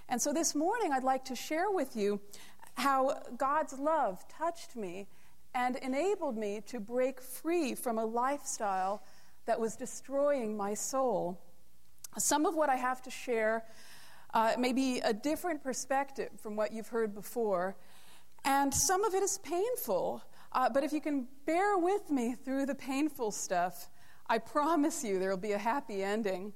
And 0.08 0.20
so 0.20 0.32
this 0.32 0.54
morning, 0.54 0.92
I'd 0.92 1.04
like 1.04 1.24
to 1.26 1.36
share 1.36 1.70
with 1.70 1.96
you 1.96 2.20
how 2.74 3.20
God's 3.36 3.78
love 3.78 4.26
touched 4.28 4.76
me 4.76 5.06
and 5.54 5.76
enabled 5.76 6.36
me 6.36 6.62
to 6.66 6.80
break 6.80 7.20
free 7.20 7.74
from 7.74 7.98
a 7.98 8.04
lifestyle 8.04 9.02
that 9.46 9.60
was 9.60 9.76
destroying 9.76 10.56
my 10.56 10.74
soul. 10.74 11.38
Some 12.18 12.46
of 12.46 12.54
what 12.54 12.68
I 12.68 12.76
have 12.76 13.02
to 13.02 13.10
share 13.10 13.64
uh, 14.34 14.52
maybe 14.58 15.00
a 15.00 15.12
different 15.12 15.62
perspective 15.62 16.30
from 16.38 16.56
what 16.56 16.72
you've 16.72 16.88
heard 16.88 17.14
before. 17.14 17.76
And 18.44 18.72
some 18.72 19.04
of 19.04 19.14
it 19.14 19.22
is 19.22 19.38
painful, 19.38 20.22
uh, 20.52 20.68
but 20.70 20.84
if 20.84 20.92
you 20.92 21.00
can 21.00 21.28
bear 21.46 21.76
with 21.76 22.10
me 22.10 22.34
through 22.34 22.66
the 22.66 22.74
painful 22.74 23.30
stuff, 23.30 23.90
I 24.26 24.38
promise 24.38 25.04
you 25.04 25.18
there 25.18 25.30
will 25.30 25.36
be 25.36 25.52
a 25.52 25.58
happy 25.58 26.02
ending. 26.02 26.52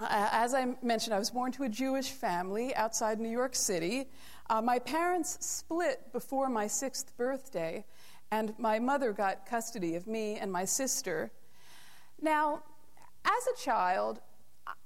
Uh, 0.00 0.28
as 0.32 0.54
I 0.54 0.76
mentioned, 0.82 1.14
I 1.14 1.18
was 1.18 1.30
born 1.30 1.52
to 1.52 1.64
a 1.64 1.68
Jewish 1.68 2.10
family 2.10 2.74
outside 2.74 3.20
New 3.20 3.30
York 3.30 3.54
City. 3.54 4.08
Uh, 4.50 4.62
my 4.62 4.78
parents 4.78 5.36
split 5.44 6.10
before 6.10 6.48
my 6.48 6.66
sixth 6.66 7.14
birthday, 7.18 7.84
and 8.30 8.54
my 8.58 8.78
mother 8.78 9.12
got 9.12 9.44
custody 9.44 9.94
of 9.94 10.06
me 10.06 10.36
and 10.36 10.50
my 10.50 10.64
sister. 10.64 11.30
Now, 12.22 12.62
as 13.26 13.46
a 13.52 13.62
child, 13.62 14.20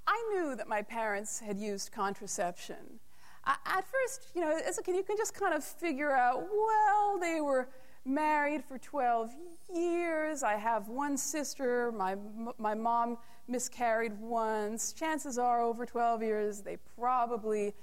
I 0.06 0.30
knew 0.32 0.56
that 0.56 0.66
my 0.66 0.82
parents 0.82 1.38
had 1.38 1.58
used 1.58 1.92
contraception. 1.92 3.00
at 3.46 3.84
first, 3.84 4.28
you 4.34 4.40
know, 4.40 4.60
as 4.66 4.78
a 4.78 4.82
kid, 4.82 4.96
you 4.96 5.04
can 5.04 5.16
just 5.16 5.34
kind 5.34 5.54
of 5.54 5.62
figure 5.62 6.12
out, 6.12 6.42
well, 6.42 7.18
they 7.20 7.40
were 7.40 7.68
married 8.04 8.64
for 8.64 8.78
12 8.78 9.30
years. 9.72 10.42
I 10.42 10.54
have 10.54 10.88
one 10.88 11.16
sister. 11.16 11.92
My, 11.92 12.16
my 12.58 12.74
mom 12.74 13.18
miscarried 13.46 14.18
once. 14.20 14.92
Chances 14.92 15.38
are, 15.38 15.62
over 15.62 15.86
12 15.86 16.22
years, 16.22 16.62
they 16.62 16.78
probably 16.98 17.74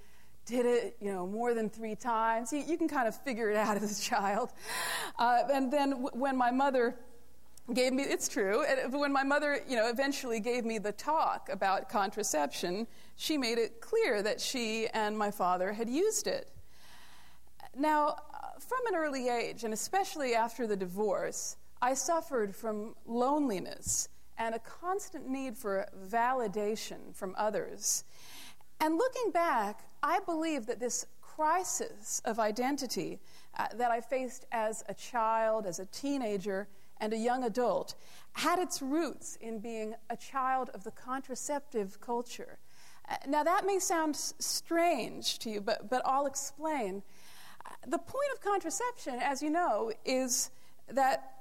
did 0.50 0.66
it, 0.66 0.98
you 1.00 1.12
know, 1.14 1.28
more 1.28 1.54
than 1.54 1.70
three 1.70 1.96
times. 1.96 2.52
You, 2.52 2.64
you 2.68 2.76
can 2.76 2.88
kind 2.88 3.08
of 3.08 3.16
figure 3.16 3.52
it 3.52 3.56
out 3.56 3.78
as 3.78 4.00
a 4.00 4.02
child. 4.02 4.52
Uh, 5.18 5.44
and 5.54 5.72
then 5.72 5.92
w- 5.92 6.10
when 6.14 6.36
my 6.36 6.52
mother 6.52 6.96
gave 7.74 7.94
me 7.94 8.02
it's 8.02 8.28
true 8.28 8.66
when 8.90 9.14
my 9.14 9.22
mother 9.22 9.60
you 9.68 9.76
know 9.76 9.90
eventually 9.90 10.40
gave 10.40 10.66
me 10.66 10.80
the 10.80 10.92
talk 10.92 11.50
about 11.52 11.88
contraception 11.88 12.88
she 13.16 13.38
made 13.38 13.60
it 13.60 13.80
clear 13.80 14.24
that 14.24 14.42
she 14.42 14.88
and 14.88 15.16
my 15.16 15.30
father 15.30 15.72
had 15.72 15.88
used 15.88 16.26
it 16.26 16.50
now 17.78 18.16
from 18.58 18.80
an 18.88 18.96
early 18.96 19.30
age 19.30 19.64
and 19.66 19.72
especially 19.72 20.34
after 20.34 20.66
the 20.66 20.76
divorce 20.76 21.58
i 21.80 21.94
suffered 21.94 22.56
from 22.56 22.96
loneliness 23.06 24.10
and 24.40 24.56
a 24.56 24.60
constant 24.60 25.30
need 25.30 25.56
for 25.56 25.86
validation 26.08 27.14
from 27.14 27.36
others 27.38 28.04
and 28.80 28.96
looking 28.96 29.32
back 29.32 29.82
i 30.04 30.20
believe 30.26 30.66
that 30.66 30.80
this 30.80 31.06
crisis 31.22 32.22
of 32.26 32.40
identity 32.40 33.20
uh, 33.58 33.68
that 33.76 33.92
i 33.92 34.02
faced 34.02 34.46
as 34.52 34.84
a 34.90 34.94
child 34.94 35.66
as 35.66 35.80
a 35.80 35.86
teenager 35.86 36.68
and 37.00 37.14
a 37.14 37.18
young 37.18 37.44
adult 37.44 37.96
had 38.34 38.60
its 38.60 38.82
roots 38.82 39.38
in 39.42 39.60
being 39.60 39.96
a 40.10 40.18
child 40.18 40.70
of 40.74 40.84
the 40.84 40.92
contraceptive 40.92 42.00
culture. 42.02 42.60
Uh, 43.08 43.16
now, 43.28 43.44
that 43.44 43.66
may 43.66 43.80
sound 43.80 44.16
strange 44.16 45.40
to 45.40 45.50
you, 45.50 45.62
but, 45.62 45.90
but 45.90 46.02
I'll 46.06 46.26
explain. 46.26 47.02
The 47.88 47.98
point 47.98 48.32
of 48.34 48.42
contraception, 48.42 49.16
as 49.22 49.42
you 49.42 49.50
know, 49.50 49.92
is 50.06 50.52
that 50.90 51.34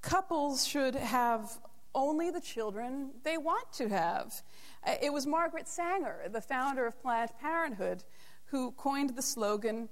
couples 0.00 0.66
should 0.66 0.94
have 0.94 1.58
only 1.94 2.30
the 2.30 2.40
children 2.40 3.10
they 3.22 3.36
want 3.36 3.72
to 3.74 3.88
have. 3.88 4.42
Uh, 4.84 4.94
it 5.00 5.12
was 5.12 5.26
Margaret 5.26 5.68
Sanger, 5.68 6.22
the 6.30 6.40
founder 6.40 6.86
of 6.86 7.00
Planned 7.00 7.30
Parenthood, 7.40 8.04
who 8.46 8.72
coined 8.72 9.16
the 9.16 9.22
slogan, 9.22 9.88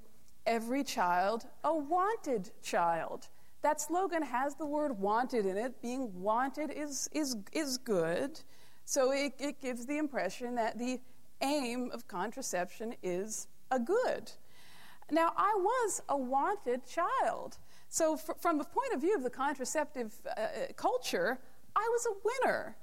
Every 0.46 0.82
child 0.82 1.46
a 1.64 1.76
wanted 1.76 2.50
child. 2.62 3.28
That 3.62 3.80
slogan 3.80 4.22
has 4.22 4.54
the 4.54 4.64
word 4.64 4.98
wanted 4.98 5.44
in 5.44 5.56
it. 5.56 5.82
Being 5.82 6.10
wanted 6.20 6.70
is, 6.70 7.08
is, 7.12 7.36
is 7.52 7.76
good. 7.76 8.40
So 8.84 9.12
it, 9.12 9.34
it 9.38 9.60
gives 9.60 9.84
the 9.84 9.98
impression 9.98 10.54
that 10.54 10.78
the 10.78 10.98
aim 11.42 11.90
of 11.92 12.08
contraception 12.08 12.94
is 13.02 13.48
a 13.70 13.78
good. 13.78 14.32
Now, 15.10 15.32
I 15.36 15.54
was 15.56 16.02
a 16.08 16.16
wanted 16.16 16.80
child. 16.86 17.58
So, 17.88 18.14
f- 18.14 18.40
from 18.40 18.58
the 18.58 18.64
point 18.64 18.92
of 18.94 19.00
view 19.00 19.16
of 19.16 19.24
the 19.24 19.30
contraceptive 19.30 20.14
uh, 20.36 20.72
culture, 20.76 21.38
I 21.74 21.88
was 21.90 22.06
a 22.06 22.14
winner. 22.24 22.76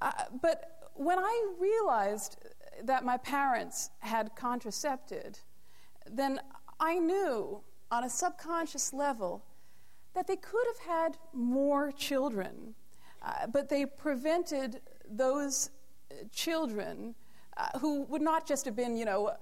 Uh, 0.00 0.12
but 0.40 0.77
when 0.98 1.18
I 1.18 1.46
realized 1.58 2.36
that 2.84 3.04
my 3.04 3.16
parents 3.16 3.90
had 4.00 4.34
contracepted, 4.34 5.38
then 6.10 6.40
I 6.80 6.98
knew 6.98 7.60
on 7.90 8.04
a 8.04 8.10
subconscious 8.10 8.92
level 8.92 9.44
that 10.14 10.26
they 10.26 10.36
could 10.36 10.64
have 10.66 10.86
had 10.86 11.16
more 11.32 11.92
children, 11.92 12.74
uh, 13.22 13.46
but 13.46 13.68
they 13.68 13.86
prevented 13.86 14.80
those 15.08 15.70
uh, 16.10 16.14
children 16.32 17.14
uh, 17.56 17.78
who 17.78 18.02
would 18.02 18.22
not 18.22 18.46
just 18.46 18.64
have 18.64 18.74
been, 18.74 18.96
you 18.96 19.04
know, 19.04 19.28
uh, 19.28 19.34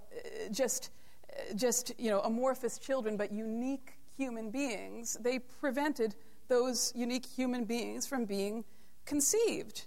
just, 0.51 0.91
uh, 1.31 1.55
just, 1.55 1.93
you 1.99 2.11
know, 2.11 2.21
amorphous 2.21 2.79
children, 2.79 3.17
but 3.17 3.33
unique 3.33 3.95
human 4.17 4.51
beings. 4.51 5.17
They 5.21 5.39
prevented 5.39 6.15
those 6.49 6.93
unique 6.95 7.27
human 7.27 7.65
beings 7.65 8.07
from 8.07 8.27
being 8.27 8.65
conceived. 9.07 9.87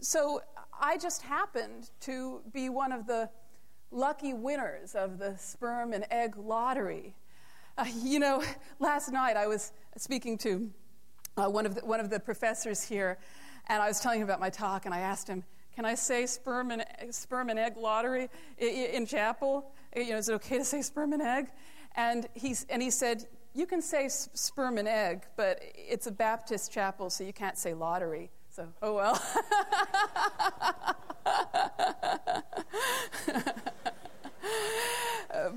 So 0.00 0.42
I 0.80 0.96
just 0.96 1.22
happened 1.22 1.90
to 2.00 2.40
be 2.52 2.68
one 2.68 2.92
of 2.92 3.06
the 3.06 3.28
lucky 3.90 4.32
winners 4.32 4.94
of 4.94 5.18
the 5.18 5.36
sperm 5.36 5.92
and 5.92 6.06
egg 6.10 6.36
lottery. 6.36 7.14
Uh, 7.76 7.86
you 8.02 8.18
know, 8.18 8.42
last 8.78 9.10
night 9.10 9.36
I 9.36 9.46
was 9.46 9.72
speaking 9.96 10.38
to 10.38 10.70
uh, 11.36 11.48
one, 11.48 11.66
of 11.66 11.74
the, 11.74 11.80
one 11.84 12.00
of 12.00 12.10
the 12.10 12.20
professors 12.20 12.82
here, 12.82 13.18
and 13.66 13.82
I 13.82 13.88
was 13.88 14.00
telling 14.00 14.20
him 14.20 14.24
about 14.24 14.40
my 14.40 14.50
talk, 14.50 14.86
and 14.86 14.94
I 14.94 15.00
asked 15.00 15.28
him, 15.28 15.44
Can 15.74 15.84
I 15.84 15.94
say 15.94 16.26
sperm 16.26 16.70
and, 16.70 16.84
sperm 17.10 17.50
and 17.50 17.58
egg 17.58 17.76
lottery 17.76 18.28
in, 18.58 18.68
in 18.68 19.06
chapel? 19.06 19.72
You 19.96 20.10
know, 20.10 20.18
is 20.18 20.28
it 20.28 20.34
okay 20.34 20.58
to 20.58 20.64
say 20.64 20.82
sperm 20.82 21.12
and 21.12 21.22
egg? 21.22 21.48
And, 21.96 22.28
he's, 22.34 22.66
and 22.68 22.82
he 22.82 22.90
said, 22.90 23.26
You 23.54 23.66
can 23.66 23.82
say 23.82 24.08
sperm 24.08 24.78
and 24.78 24.88
egg, 24.88 25.24
but 25.36 25.60
it's 25.74 26.06
a 26.06 26.12
Baptist 26.12 26.72
chapel, 26.72 27.10
so 27.10 27.24
you 27.24 27.32
can't 27.32 27.58
say 27.58 27.74
lottery. 27.74 28.30
So, 28.58 28.66
oh 28.82 28.92
well. 28.92 29.14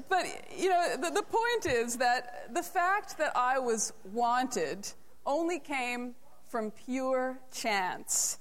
but, 0.08 0.26
you 0.56 0.70
know, 0.70 0.98
the, 0.98 1.10
the 1.10 1.24
point 1.24 1.66
is 1.66 1.98
that 1.98 2.54
the 2.54 2.62
fact 2.62 3.18
that 3.18 3.36
I 3.36 3.58
was 3.58 3.92
wanted 4.14 4.88
only 5.26 5.58
came 5.58 6.14
from 6.48 6.70
pure 6.70 7.40
chance. 7.52 8.38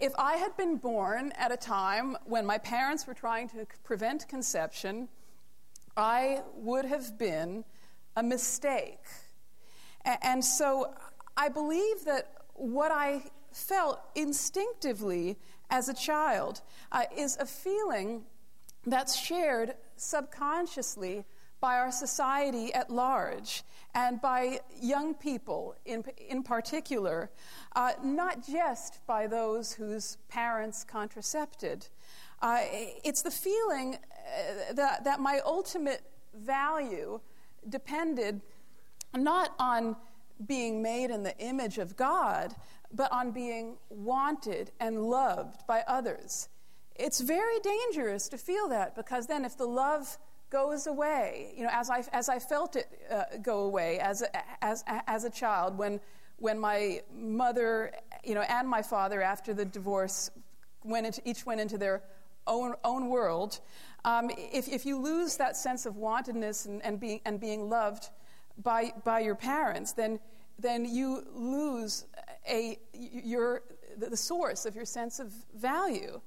If 0.00 0.12
I 0.18 0.32
had 0.32 0.56
been 0.56 0.78
born 0.78 1.30
at 1.38 1.52
a 1.52 1.56
time 1.56 2.16
when 2.24 2.44
my 2.44 2.58
parents 2.58 3.06
were 3.06 3.14
trying 3.14 3.50
to 3.50 3.64
prevent 3.84 4.26
conception, 4.26 5.08
I 5.96 6.40
would 6.56 6.86
have 6.86 7.16
been 7.16 7.64
a 8.16 8.22
mistake. 8.24 9.04
And 10.04 10.44
so 10.44 10.92
I 11.36 11.48
believe 11.48 12.04
that 12.06 12.32
what 12.54 12.90
I 12.90 13.22
felt 13.52 14.00
instinctively 14.14 15.38
as 15.70 15.88
a 15.88 15.94
child 15.94 16.60
uh, 16.90 17.04
is 17.16 17.36
a 17.38 17.46
feeling 17.46 18.24
that's 18.86 19.16
shared 19.16 19.74
subconsciously 19.96 21.24
by 21.60 21.76
our 21.76 21.92
society 21.92 22.74
at 22.74 22.90
large 22.90 23.62
and 23.94 24.20
by 24.20 24.58
young 24.80 25.14
people 25.14 25.76
in, 25.84 26.04
in 26.28 26.42
particular, 26.42 27.30
uh, 27.76 27.92
not 28.02 28.44
just 28.46 29.04
by 29.06 29.26
those 29.26 29.72
whose 29.72 30.18
parents 30.28 30.82
contracepted. 30.82 31.86
Uh, 32.40 32.58
it's 33.04 33.22
the 33.22 33.30
feeling 33.30 33.94
uh, 33.94 34.72
that, 34.72 35.04
that 35.04 35.20
my 35.20 35.40
ultimate 35.46 36.02
value 36.34 37.20
depended 37.68 38.40
not 39.14 39.54
on 39.58 39.94
being 40.46 40.82
made 40.82 41.10
in 41.10 41.22
the 41.22 41.36
image 41.38 41.78
of 41.78 41.96
God, 41.96 42.54
but 42.92 43.10
on 43.12 43.30
being 43.30 43.76
wanted 43.90 44.70
and 44.80 45.02
loved 45.02 45.66
by 45.66 45.82
others. 45.86 46.48
It's 46.96 47.20
very 47.20 47.58
dangerous 47.60 48.28
to 48.28 48.38
feel 48.38 48.68
that 48.68 48.94
because 48.94 49.26
then, 49.26 49.44
if 49.44 49.56
the 49.56 49.66
love 49.66 50.18
goes 50.50 50.86
away, 50.86 51.54
you 51.56 51.64
know, 51.64 51.70
as 51.72 51.88
I, 51.88 52.04
as 52.12 52.28
I 52.28 52.38
felt 52.38 52.76
it 52.76 52.86
uh, 53.10 53.24
go 53.42 53.60
away 53.60 53.98
as 53.98 54.22
a, 54.22 54.64
as, 54.64 54.84
as 54.86 55.24
a 55.24 55.30
child 55.30 55.78
when, 55.78 55.98
when 56.38 56.58
my 56.58 57.00
mother, 57.16 57.92
you 58.22 58.34
know, 58.34 58.42
and 58.42 58.68
my 58.68 58.82
father 58.82 59.22
after 59.22 59.54
the 59.54 59.64
divorce 59.64 60.30
went 60.84 61.06
into, 61.06 61.22
each 61.24 61.46
went 61.46 61.60
into 61.60 61.78
their 61.78 62.02
own, 62.46 62.74
own 62.84 63.08
world, 63.08 63.60
um, 64.04 64.30
if, 64.36 64.68
if 64.68 64.84
you 64.84 65.00
lose 65.00 65.36
that 65.36 65.56
sense 65.56 65.86
of 65.86 65.94
wantedness 65.94 66.66
and, 66.66 66.84
and, 66.84 67.00
being, 67.00 67.20
and 67.24 67.40
being 67.40 67.70
loved 67.70 68.10
by, 68.62 68.92
by 69.04 69.20
your 69.20 69.36
parents, 69.36 69.92
then, 69.92 70.20
then 70.62 70.84
you 70.84 71.24
lose 71.34 72.06
a, 72.48 72.78
your, 72.92 73.62
the 73.98 74.16
source 74.16 74.64
of 74.64 74.74
your 74.74 74.84
sense 74.84 75.18
of 75.18 75.32
value. 75.54 76.20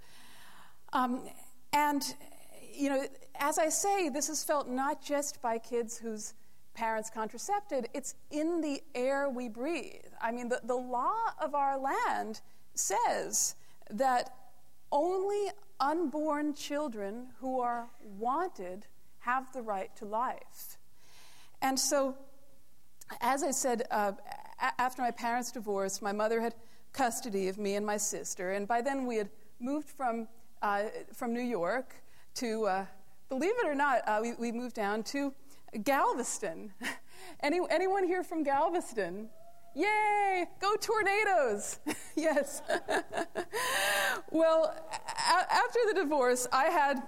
Um, 0.93 1.21
and, 1.73 2.03
you 2.73 2.89
know, 2.89 3.05
as 3.39 3.57
I 3.57 3.69
say, 3.69 4.09
this 4.09 4.29
is 4.29 4.43
felt 4.43 4.69
not 4.69 5.03
just 5.03 5.41
by 5.41 5.57
kids 5.57 5.97
whose 5.97 6.33
parents 6.73 7.09
contracepted, 7.09 7.87
it's 7.93 8.15
in 8.31 8.61
the 8.61 8.81
air 8.93 9.29
we 9.29 9.47
breathe. 9.47 10.11
I 10.21 10.31
mean, 10.31 10.49
the, 10.49 10.61
the 10.63 10.75
law 10.75 11.15
of 11.41 11.55
our 11.55 11.77
land 11.79 12.41
says 12.73 13.55
that 13.89 14.35
only 14.91 15.51
unborn 15.79 16.53
children 16.53 17.27
who 17.39 17.59
are 17.59 17.87
wanted 18.01 18.87
have 19.19 19.51
the 19.53 19.61
right 19.61 19.93
to 19.97 20.05
life. 20.05 20.77
And 21.61 21.79
so, 21.79 22.15
as 23.21 23.43
I 23.43 23.51
said, 23.51 23.83
uh, 23.91 24.13
a- 24.61 24.81
after 24.81 25.01
my 25.01 25.11
parents' 25.11 25.51
divorced, 25.51 26.01
my 26.01 26.11
mother 26.11 26.41
had 26.41 26.55
custody 26.93 27.47
of 27.47 27.57
me 27.57 27.75
and 27.75 27.85
my 27.85 27.97
sister, 27.97 28.51
and 28.51 28.67
by 28.67 28.81
then 28.81 29.05
we 29.05 29.17
had 29.17 29.29
moved 29.59 29.89
from, 29.89 30.27
uh, 30.61 30.83
from 31.13 31.33
New 31.33 31.41
York 31.41 31.95
to, 32.35 32.65
uh, 32.65 32.85
believe 33.29 33.53
it 33.57 33.65
or 33.67 33.75
not, 33.75 34.01
uh, 34.07 34.19
we, 34.21 34.33
we 34.33 34.51
moved 34.51 34.75
down 34.75 35.03
to 35.03 35.33
Galveston. 35.83 36.73
Any, 37.41 37.59
anyone 37.69 38.03
here 38.05 38.23
from 38.23 38.43
Galveston? 38.43 39.29
Yay! 39.73 40.45
Go 40.61 40.75
tornadoes! 40.75 41.79
yes. 42.15 42.61
well, 44.31 44.73
a- 44.91 45.53
after 45.53 45.79
the 45.87 45.93
divorce, 45.95 46.47
I 46.51 46.65
had 46.65 47.03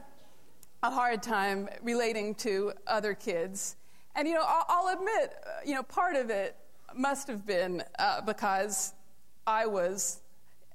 a 0.84 0.92
hard 0.92 1.24
time 1.24 1.70
relating 1.82 2.36
to 2.36 2.74
other 2.86 3.14
kids. 3.14 3.78
And, 4.18 4.28
you 4.28 4.34
know, 4.34 4.44
I'll, 4.44 4.88
admit, 4.98 5.34
uh, 5.46 5.50
you 5.64 5.76
know, 5.76 5.84
part 5.84 6.16
of 6.16 6.32
it 6.32 6.56
must 6.96 7.28
have 7.28 7.46
been 7.46 7.84
uh, 8.00 8.22
because 8.22 8.94
I 9.46 9.68
was 9.68 10.22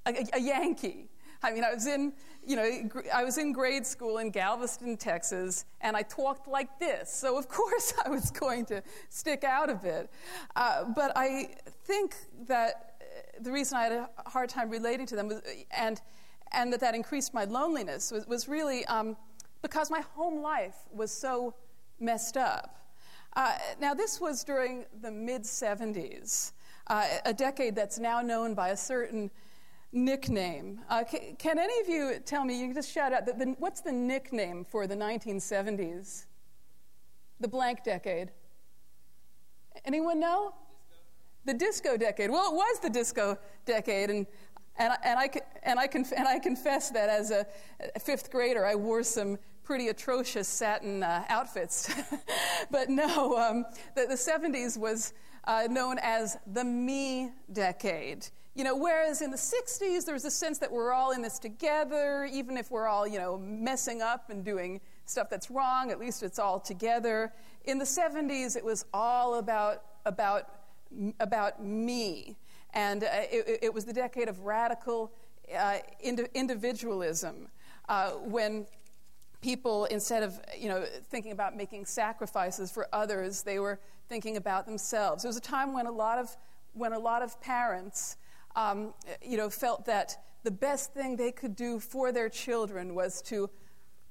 a, 0.07 0.15
a, 0.33 0.41
Yankee. 0.41 1.09
I 1.43 1.51
mean, 1.51 1.65
I 1.65 1.75
was 1.75 1.89
in, 1.89 2.13
you 2.47 2.55
know, 2.55 2.89
I 3.13 3.25
was 3.25 3.39
in 3.39 3.53
grade 3.53 3.85
school 3.85 4.19
in 4.19 4.31
Galveston, 4.31 4.97
Texas, 4.97 5.65
and 5.81 5.97
I 5.97 6.03
talked 6.03 6.47
like 6.47 6.79
this. 6.79 7.13
So 7.13 7.37
of 7.37 7.49
course 7.59 7.93
I 8.07 8.09
was 8.09 8.31
going 8.31 8.65
to 8.67 8.81
stick 9.09 9.43
out 9.43 9.69
a 9.69 9.75
bit. 9.75 10.09
Uh, 10.55 10.85
but 10.95 11.11
I 11.17 11.57
think 11.85 12.15
that 12.47 12.95
uh, 13.01 13.43
the 13.43 13.51
reason 13.51 13.77
I 13.77 13.83
had 13.83 13.93
a 13.93 14.09
hard 14.27 14.51
time 14.51 14.71
relating 14.71 15.07
to 15.07 15.17
them 15.17 15.27
was, 15.27 15.43
and 15.77 16.01
and 16.53 16.73
that 16.73 16.81
that 16.81 16.95
increased 16.95 17.35
my 17.35 17.45
loneliness 17.45 18.13
was, 18.13 18.25
was 18.29 18.47
really 18.47 18.85
um, 18.87 19.17
because 19.63 19.91
my 19.91 20.03
home 20.15 20.43
life 20.43 20.77
was 20.93 21.11
so 21.11 21.55
messed 21.99 22.37
up. 22.37 22.82
Uh, 23.35 23.53
now, 23.81 23.95
this 23.95 24.21
was 24.21 24.45
during 24.45 24.85
the 25.01 25.11
mid 25.11 25.43
70s, 25.43 26.53
uh, 26.89 27.07
a 27.25 27.33
decade 27.33 27.75
that's 27.75 27.99
now 27.99 28.21
known 28.21 28.55
by 28.55 28.69
a 28.69 28.77
certain 28.77 29.31
nickname. 29.93 30.81
Uh, 30.91 31.03
can, 31.05 31.37
can, 31.37 31.59
any 31.59 31.81
of 31.81 31.89
you 31.89 32.19
tell 32.25 32.45
me, 32.45 32.59
you 32.59 32.67
can 32.67 32.75
just 32.75 32.91
shout 32.91 33.13
out, 33.13 33.25
the, 33.25 33.33
the, 33.33 33.55
what's 33.59 33.81
the 33.81 33.93
nickname 33.93 34.65
for 34.65 34.87
the 34.87 34.95
1970s? 34.95 36.27
The 37.41 37.49
blank 37.49 37.85
decade. 37.85 38.31
Anyone 39.87 40.21
know? 40.21 40.55
Disco. 40.91 41.03
The 41.45 41.55
disco 41.55 41.97
decade. 41.97 42.31
Well, 42.31 42.53
it 42.53 42.55
was 42.55 42.81
the 42.81 42.91
disco 42.91 43.39
decade, 43.65 44.11
and 44.11 44.27
and, 44.79 44.93
and, 45.05 45.19
I, 45.19 45.31
and, 45.65 45.79
I, 45.79 45.89
and 46.17 46.27
I 46.27 46.39
confess 46.39 46.91
that 46.91 47.11
as 47.11 47.31
a 47.31 47.47
fifth 48.01 48.31
grader, 48.31 48.65
I 48.65 48.75
wore 48.75 49.03
some 49.03 49.39
pretty 49.65 49.89
atrocious 49.89 50.49
satin 50.49 51.03
uh, 51.03 51.25
outfits. 51.29 51.93
but 52.71 52.89
no, 52.89 53.37
um, 53.37 53.65
the, 53.95 54.07
the 54.07 54.15
70s 54.15 54.77
was 54.77 55.15
uh, 55.45 55.67
known 55.71 55.99
as 56.03 56.37
the 56.47 56.65
me 56.65 57.31
decade. 57.53 58.27
You 58.55 58.65
know, 58.65 58.77
whereas 58.77 59.23
in 59.23 59.31
the 59.31 59.37
60s, 59.37 60.05
there 60.05 60.15
was 60.15 60.27
a 60.27 60.31
sense 60.31 60.59
that 60.59 60.71
we're 60.71 60.93
all 60.93 61.13
in 61.13 61.23
this 61.23 61.39
together, 61.39 62.29
even 62.31 62.59
if 62.59 62.71
we're 62.71 62.87
all, 62.87 63.07
you 63.07 63.19
know, 63.19 63.39
messing 63.39 64.03
up 64.03 64.29
and 64.29 64.45
doing 64.45 64.81
stuff 65.07 65.31
that's 65.31 65.51
wrong, 65.51 65.91
at 65.91 65.99
least 65.99 66.23
it's 66.23 66.39
all 66.39 66.61
together. 66.61 67.33
In 67.65 67.79
the 67.79 67.85
70s, 67.85 68.57
it 68.57 68.65
was 68.65 68.85
all 68.93 69.37
about, 69.37 69.85
about, 70.05 70.49
about 71.19 71.65
me. 71.65 72.37
And 72.75 73.05
uh, 73.05 73.09
it, 73.11 73.61
it, 73.63 73.75
was 73.75 73.85
the 73.87 73.93
decade 73.93 74.29
of 74.29 74.41
radical 74.41 75.13
uh, 75.57 75.79
ind- 76.01 76.29
individualism 76.35 77.49
uh, 77.89 78.11
when 78.11 78.67
people, 79.43 79.85
instead 79.87 80.23
of 80.23 80.41
you 80.59 80.69
know, 80.69 80.85
thinking 81.11 81.33
about 81.33 81.57
making 81.57 81.85
sacrifices 81.85 82.71
for 82.71 82.89
others, 82.93 83.43
they 83.43 83.59
were 83.59 83.79
thinking 84.09 84.37
about 84.37 84.65
themselves. 84.65 85.25
It 85.25 85.29
was 85.29 85.37
a 85.37 85.41
time 85.41 85.75
when 85.75 85.87
a 85.87 85.93
lot 85.93 86.19
of, 86.19 86.35
when 86.73 86.93
a 86.93 86.99
lot 86.99 87.23
of 87.23 87.39
parents 87.41 88.17
um, 88.57 88.95
you 89.23 89.37
know, 89.37 89.51
felt 89.51 89.85
that 89.87 90.17
the 90.45 90.51
best 90.51 90.95
thing 90.95 91.17
they 91.17 91.33
could 91.33 91.55
do 91.55 91.79
for 91.79 92.13
their 92.13 92.29
children 92.29 92.95
was 92.95 93.23
to 93.23 93.51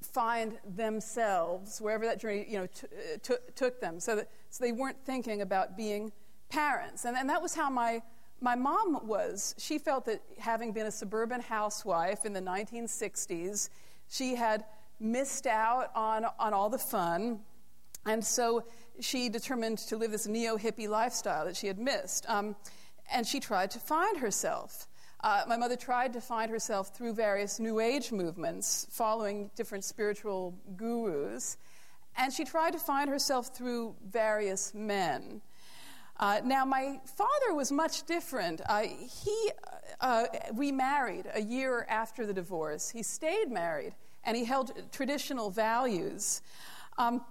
find 0.01 0.57
themselves 0.75 1.79
wherever 1.79 2.05
that 2.05 2.19
journey 2.19 2.45
you 2.49 2.59
know, 2.59 2.67
t- 2.67 2.87
t- 3.21 3.35
took 3.55 3.79
them. 3.79 3.99
So, 3.99 4.17
that, 4.17 4.29
so 4.49 4.63
they 4.63 4.71
weren't 4.71 4.97
thinking 5.05 5.41
about 5.41 5.77
being 5.77 6.11
parents. 6.49 7.05
And, 7.05 7.15
and 7.15 7.29
that 7.29 7.41
was 7.41 7.55
how 7.55 7.69
my 7.69 8.01
my 8.43 8.55
mom 8.55 9.05
was. 9.05 9.53
She 9.59 9.77
felt 9.77 10.05
that 10.05 10.23
having 10.39 10.73
been 10.73 10.87
a 10.87 10.91
suburban 10.91 11.41
housewife 11.41 12.25
in 12.25 12.33
the 12.33 12.41
1960s, 12.41 13.69
she 14.09 14.33
had 14.33 14.65
missed 15.01 15.47
out 15.47 15.91
on, 15.95 16.25
on 16.39 16.53
all 16.53 16.69
the 16.69 16.77
fun. 16.77 17.39
And 18.05 18.23
so 18.23 18.63
she 18.99 19.29
determined 19.29 19.79
to 19.79 19.97
live 19.97 20.11
this 20.11 20.27
neo 20.27 20.57
hippie 20.57 20.87
lifestyle 20.87 21.45
that 21.45 21.55
she 21.55 21.67
had 21.67 21.79
missed. 21.79 22.25
Um, 22.29 22.55
and 23.11 23.25
she 23.25 23.39
tried 23.39 23.71
to 23.71 23.79
find 23.79 24.17
herself. 24.17 24.87
Uh, 25.23 25.43
my 25.47 25.57
mother 25.57 25.75
tried 25.75 26.13
to 26.13 26.21
find 26.21 26.49
herself 26.49 26.95
through 26.95 27.13
various 27.13 27.59
New 27.59 27.79
Age 27.79 28.11
movements, 28.11 28.87
following 28.89 29.51
different 29.55 29.83
spiritual 29.83 30.57
gurus. 30.75 31.57
And 32.17 32.33
she 32.33 32.43
tried 32.43 32.71
to 32.73 32.79
find 32.79 33.09
herself 33.09 33.55
through 33.55 33.95
various 34.09 34.73
men. 34.73 35.41
Uh, 36.19 36.41
now, 36.43 36.65
my 36.65 36.99
father 37.05 37.55
was 37.55 37.71
much 37.71 38.03
different. 38.05 38.61
Uh, 38.67 38.81
he 38.81 39.51
uh, 40.01 40.25
remarried 40.53 41.25
a 41.33 41.41
year 41.41 41.85
after 41.89 42.25
the 42.25 42.33
divorce. 42.33 42.89
He 42.89 43.01
stayed 43.01 43.49
married 43.49 43.93
and 44.23 44.37
he 44.37 44.45
held 44.45 44.71
traditional 44.91 45.49
values. 45.49 46.41
Um, 46.97 47.21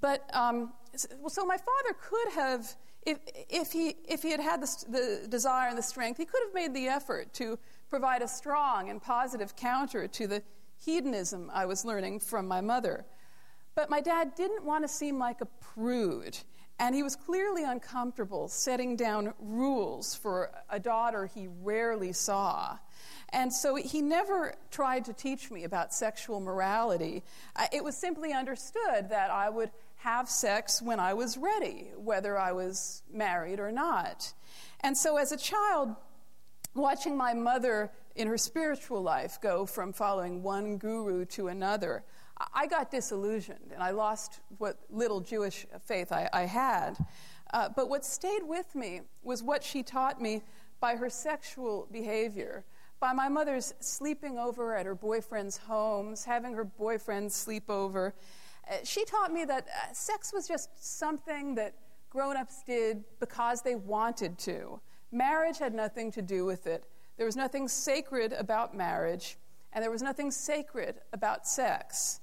but 0.00 0.28
um, 0.34 0.72
so 0.96 1.44
my 1.44 1.56
father 1.56 1.96
could 2.00 2.32
have, 2.34 2.74
if, 3.04 3.18
if, 3.48 3.72
he, 3.72 3.96
if 4.08 4.22
he 4.22 4.30
had 4.30 4.40
had 4.40 4.62
the, 4.62 4.84
the 4.88 5.28
desire 5.28 5.68
and 5.68 5.78
the 5.78 5.82
strength, 5.82 6.16
he 6.16 6.24
could 6.24 6.42
have 6.44 6.54
made 6.54 6.74
the 6.74 6.88
effort 6.88 7.32
to 7.34 7.58
provide 7.90 8.22
a 8.22 8.28
strong 8.28 8.90
and 8.90 9.02
positive 9.02 9.56
counter 9.56 10.06
to 10.08 10.26
the 10.26 10.42
hedonism 10.84 11.50
I 11.52 11.66
was 11.66 11.84
learning 11.84 12.20
from 12.20 12.46
my 12.46 12.60
mother. 12.60 13.04
But 13.74 13.90
my 13.90 14.00
dad 14.00 14.34
didn't 14.34 14.64
want 14.64 14.84
to 14.84 14.88
seem 14.88 15.18
like 15.18 15.40
a 15.40 15.46
prude. 15.46 16.38
And 16.80 16.94
he 16.94 17.02
was 17.02 17.16
clearly 17.16 17.64
uncomfortable 17.64 18.48
setting 18.48 18.96
down 18.96 19.34
rules 19.40 20.14
for 20.14 20.50
a 20.70 20.78
daughter 20.78 21.26
he 21.26 21.48
rarely 21.62 22.12
saw. 22.12 22.78
And 23.30 23.52
so 23.52 23.76
he 23.76 24.00
never 24.00 24.54
tried 24.70 25.04
to 25.06 25.12
teach 25.12 25.50
me 25.50 25.64
about 25.64 25.92
sexual 25.92 26.40
morality. 26.40 27.22
It 27.72 27.84
was 27.84 27.96
simply 27.96 28.32
understood 28.32 29.10
that 29.10 29.30
I 29.30 29.50
would 29.50 29.70
have 29.96 30.28
sex 30.30 30.80
when 30.80 31.00
I 31.00 31.14
was 31.14 31.36
ready, 31.36 31.90
whether 31.96 32.38
I 32.38 32.52
was 32.52 33.02
married 33.12 33.60
or 33.60 33.72
not. 33.72 34.32
And 34.80 34.96
so 34.96 35.16
as 35.16 35.32
a 35.32 35.36
child, 35.36 35.94
watching 36.74 37.16
my 37.16 37.34
mother 37.34 37.90
in 38.14 38.28
her 38.28 38.38
spiritual 38.38 39.02
life 39.02 39.40
go 39.40 39.66
from 39.66 39.92
following 39.92 40.42
one 40.42 40.78
guru 40.78 41.24
to 41.26 41.48
another, 41.48 42.04
I 42.54 42.66
got 42.66 42.90
disillusioned 42.90 43.72
and 43.72 43.82
I 43.82 43.90
lost 43.90 44.40
what 44.58 44.78
little 44.90 45.20
Jewish 45.20 45.66
faith 45.84 46.12
I, 46.12 46.28
I 46.32 46.42
had. 46.42 46.96
Uh, 47.52 47.68
but 47.74 47.88
what 47.88 48.04
stayed 48.04 48.42
with 48.44 48.74
me 48.74 49.00
was 49.22 49.42
what 49.42 49.64
she 49.64 49.82
taught 49.82 50.20
me 50.20 50.42
by 50.80 50.94
her 50.94 51.10
sexual 51.10 51.88
behavior, 51.90 52.64
by 53.00 53.12
my 53.12 53.28
mother's 53.28 53.74
sleeping 53.80 54.38
over 54.38 54.74
at 54.76 54.86
her 54.86 54.94
boyfriend's 54.94 55.56
homes, 55.56 56.24
having 56.24 56.54
her 56.54 56.64
boyfriend 56.64 57.32
sleep 57.32 57.70
over. 57.70 58.14
Uh, 58.68 58.76
she 58.84 59.04
taught 59.04 59.32
me 59.32 59.44
that 59.44 59.66
uh, 59.66 59.92
sex 59.92 60.32
was 60.32 60.48
just 60.48 60.70
something 60.78 61.54
that 61.54 61.74
grown 62.10 62.36
ups 62.36 62.62
did 62.66 63.04
because 63.20 63.62
they 63.62 63.74
wanted 63.74 64.38
to. 64.38 64.80
Marriage 65.12 65.58
had 65.58 65.74
nothing 65.74 66.10
to 66.12 66.22
do 66.22 66.44
with 66.44 66.66
it. 66.66 66.84
There 67.16 67.26
was 67.26 67.36
nothing 67.36 67.68
sacred 67.68 68.32
about 68.32 68.76
marriage, 68.76 69.38
and 69.72 69.82
there 69.82 69.90
was 69.90 70.02
nothing 70.02 70.30
sacred 70.30 70.96
about 71.12 71.46
sex. 71.46 72.20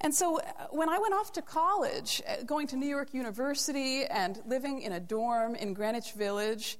And 0.00 0.14
so 0.14 0.38
uh, 0.38 0.42
when 0.70 0.88
I 0.88 0.98
went 0.98 1.14
off 1.14 1.32
to 1.32 1.42
college, 1.42 2.22
going 2.46 2.66
to 2.68 2.76
New 2.76 2.88
York 2.88 3.12
University 3.12 4.04
and 4.06 4.40
living 4.46 4.80
in 4.80 4.92
a 4.92 5.00
dorm 5.00 5.54
in 5.54 5.74
Greenwich 5.74 6.12
Village, 6.12 6.78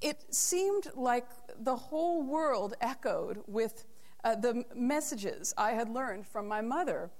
it 0.00 0.24
seemed 0.34 0.90
like 0.94 1.26
the 1.58 1.76
whole 1.76 2.22
world 2.22 2.74
echoed 2.80 3.42
with 3.46 3.84
uh, 4.24 4.34
the 4.34 4.64
messages 4.74 5.54
I 5.56 5.72
had 5.72 5.88
learned 5.88 6.26
from 6.26 6.48
my 6.48 6.60
mother. 6.60 7.10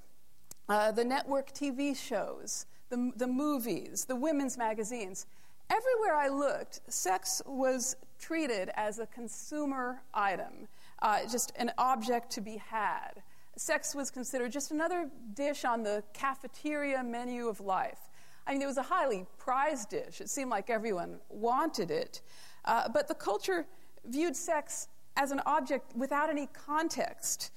Uh, 0.68 0.92
the 0.92 1.04
network 1.04 1.52
TV 1.52 1.94
shows, 1.96 2.66
the, 2.88 3.12
the 3.16 3.26
movies, 3.26 4.06
the 4.06 4.16
women's 4.16 4.56
magazines. 4.56 5.26
Everywhere 5.70 6.16
I 6.16 6.28
looked, 6.28 6.80
sex 6.88 7.42
was 7.46 7.96
treated 8.18 8.70
as 8.74 8.98
a 8.98 9.06
consumer 9.06 10.02
item, 10.14 10.68
uh, 11.02 11.20
just 11.30 11.52
an 11.56 11.70
object 11.76 12.30
to 12.32 12.40
be 12.40 12.56
had 12.56 13.22
sex 13.56 13.94
was 13.94 14.10
considered 14.10 14.52
just 14.52 14.70
another 14.70 15.10
dish 15.34 15.64
on 15.64 15.82
the 15.82 16.02
cafeteria 16.12 17.02
menu 17.02 17.48
of 17.48 17.60
life. 17.60 17.98
I 18.46 18.52
mean, 18.52 18.62
it 18.62 18.66
was 18.66 18.76
a 18.76 18.82
highly 18.82 19.26
prized 19.38 19.90
dish. 19.90 20.20
It 20.20 20.28
seemed 20.28 20.50
like 20.50 20.68
everyone 20.68 21.20
wanted 21.28 21.90
it. 21.90 22.20
Uh, 22.64 22.88
but 22.88 23.08
the 23.08 23.14
culture 23.14 23.66
viewed 24.06 24.36
sex 24.36 24.88
as 25.16 25.30
an 25.30 25.40
object 25.46 25.94
without 25.96 26.28
any 26.28 26.48
context, 26.52 27.52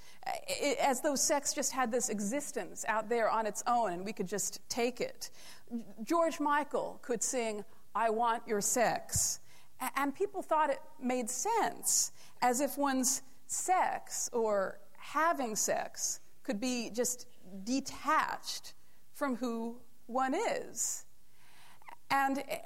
as 0.81 1.01
though 1.01 1.15
sex 1.15 1.53
just 1.53 1.71
had 1.71 1.91
this 1.91 2.09
existence 2.09 2.85
out 2.87 3.09
there 3.09 3.29
on 3.29 3.45
its 3.45 3.63
own 3.65 3.93
and 3.93 4.05
we 4.05 4.13
could 4.13 4.27
just 4.27 4.59
take 4.69 5.01
it. 5.01 5.31
George 6.03 6.39
Michael 6.39 6.99
could 7.01 7.23
sing, 7.23 7.63
I 7.95 8.09
Want 8.09 8.43
Your 8.47 8.61
Sex. 8.61 9.39
And 9.95 10.13
people 10.13 10.41
thought 10.41 10.69
it 10.69 10.81
made 11.01 11.29
sense, 11.29 12.11
as 12.41 12.61
if 12.61 12.77
one's 12.77 13.21
sex 13.47 14.29
or 14.33 14.79
having 14.97 15.55
sex 15.55 16.19
could 16.43 16.59
be 16.59 16.89
just 16.89 17.27
detached 17.63 18.73
from 19.13 19.35
who 19.35 19.77
one 20.07 20.33
is. 20.33 21.05
And 22.09 22.39
eh, 22.39 22.57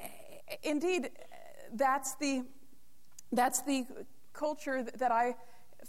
indeed, 0.63 1.09
that's 1.73 2.15
the, 2.15 2.45
that's 3.31 3.61
the 3.61 3.85
culture 4.33 4.83
that 4.83 5.11
I 5.11 5.35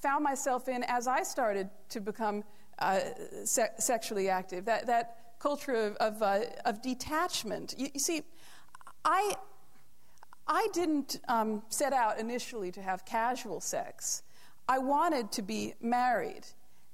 found 0.00 0.24
myself 0.24 0.68
in 0.68 0.82
as 0.84 1.06
I 1.06 1.22
started 1.22 1.68
to 1.90 2.00
become 2.00 2.44
uh, 2.78 3.00
se- 3.44 3.70
sexually 3.78 4.28
active. 4.28 4.64
That, 4.64 4.86
that 4.86 5.36
culture 5.38 5.74
of, 5.74 5.96
of, 5.96 6.22
uh, 6.22 6.40
of 6.64 6.82
detachment. 6.82 7.74
You, 7.76 7.88
you, 7.94 8.00
see, 8.00 8.22
I, 9.04 9.34
I 10.46 10.68
didn't 10.72 11.20
um, 11.28 11.62
set 11.68 11.92
out 11.92 12.18
initially 12.18 12.70
to 12.72 12.82
have 12.82 13.04
casual 13.04 13.60
sex. 13.60 14.22
I 14.68 14.78
wanted 14.78 15.32
to 15.32 15.42
be 15.42 15.74
married, 15.80 16.46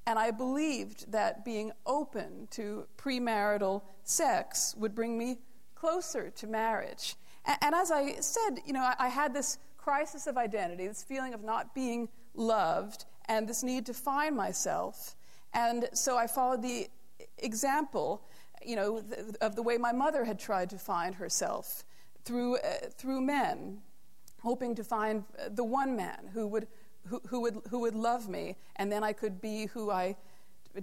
and 0.06 0.18
I 0.18 0.30
believed 0.30 1.12
that 1.12 1.44
being 1.44 1.72
open 1.86 2.48
to 2.52 2.86
premarital 2.96 3.82
sex 4.04 4.74
would 4.78 4.94
bring 4.94 5.18
me 5.18 5.38
closer 5.74 6.30
to 6.30 6.46
marriage. 6.46 7.14
And, 7.48 7.58
and 7.62 7.74
as 7.74 7.90
I 7.90 8.16
said, 8.20 8.60
you 8.64 8.72
know, 8.72 8.82
I, 8.82 8.94
I 8.98 9.08
had 9.08 9.34
this 9.34 9.58
crisis 9.76 10.26
of 10.28 10.36
identity, 10.36 10.86
this 10.86 11.02
feeling 11.02 11.34
of 11.34 11.42
not 11.42 11.74
being 11.74 12.08
loved, 12.34 13.06
and 13.24 13.48
this 13.48 13.62
need 13.64 13.86
to 13.86 13.94
find 13.94 14.36
myself. 14.36 15.16
And 15.54 15.88
so 15.94 16.16
I 16.16 16.26
followed 16.26 16.62
the 16.62 16.88
example, 17.38 18.22
you 18.64 18.76
know, 18.76 19.02
of 19.40 19.56
the 19.56 19.62
way 19.62 19.78
my 19.78 19.92
mother 19.92 20.24
had 20.24 20.38
tried 20.38 20.70
to 20.70 20.78
find 20.78 21.14
herself 21.14 21.84
through, 22.24 22.58
uh, 22.58 22.88
through 22.96 23.22
men, 23.22 23.78
hoping 24.42 24.74
to 24.76 24.84
find 24.84 25.24
the 25.50 25.64
one 25.64 25.96
man 25.96 26.30
who 26.32 26.46
would 26.46 26.68
who, 27.06 27.20
who, 27.28 27.40
would, 27.40 27.60
who 27.70 27.80
would 27.80 27.94
love 27.94 28.28
me, 28.28 28.56
and 28.76 28.92
then 28.92 29.02
I 29.02 29.12
could 29.12 29.40
be 29.40 29.66
who 29.66 29.90
I 29.90 30.16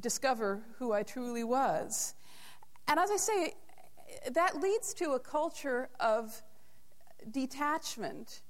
discover 0.01 0.63
who 0.79 0.91
I 0.91 1.03
truly 1.03 1.43
was. 1.43 2.15
And 2.87 2.99
as 2.99 3.11
I 3.11 3.17
say, 3.17 3.53
that 4.31 4.59
leads 4.59 4.93
to 4.95 5.11
a 5.11 5.19
culture 5.19 5.89
of 5.99 6.41
detachment. 7.31 8.41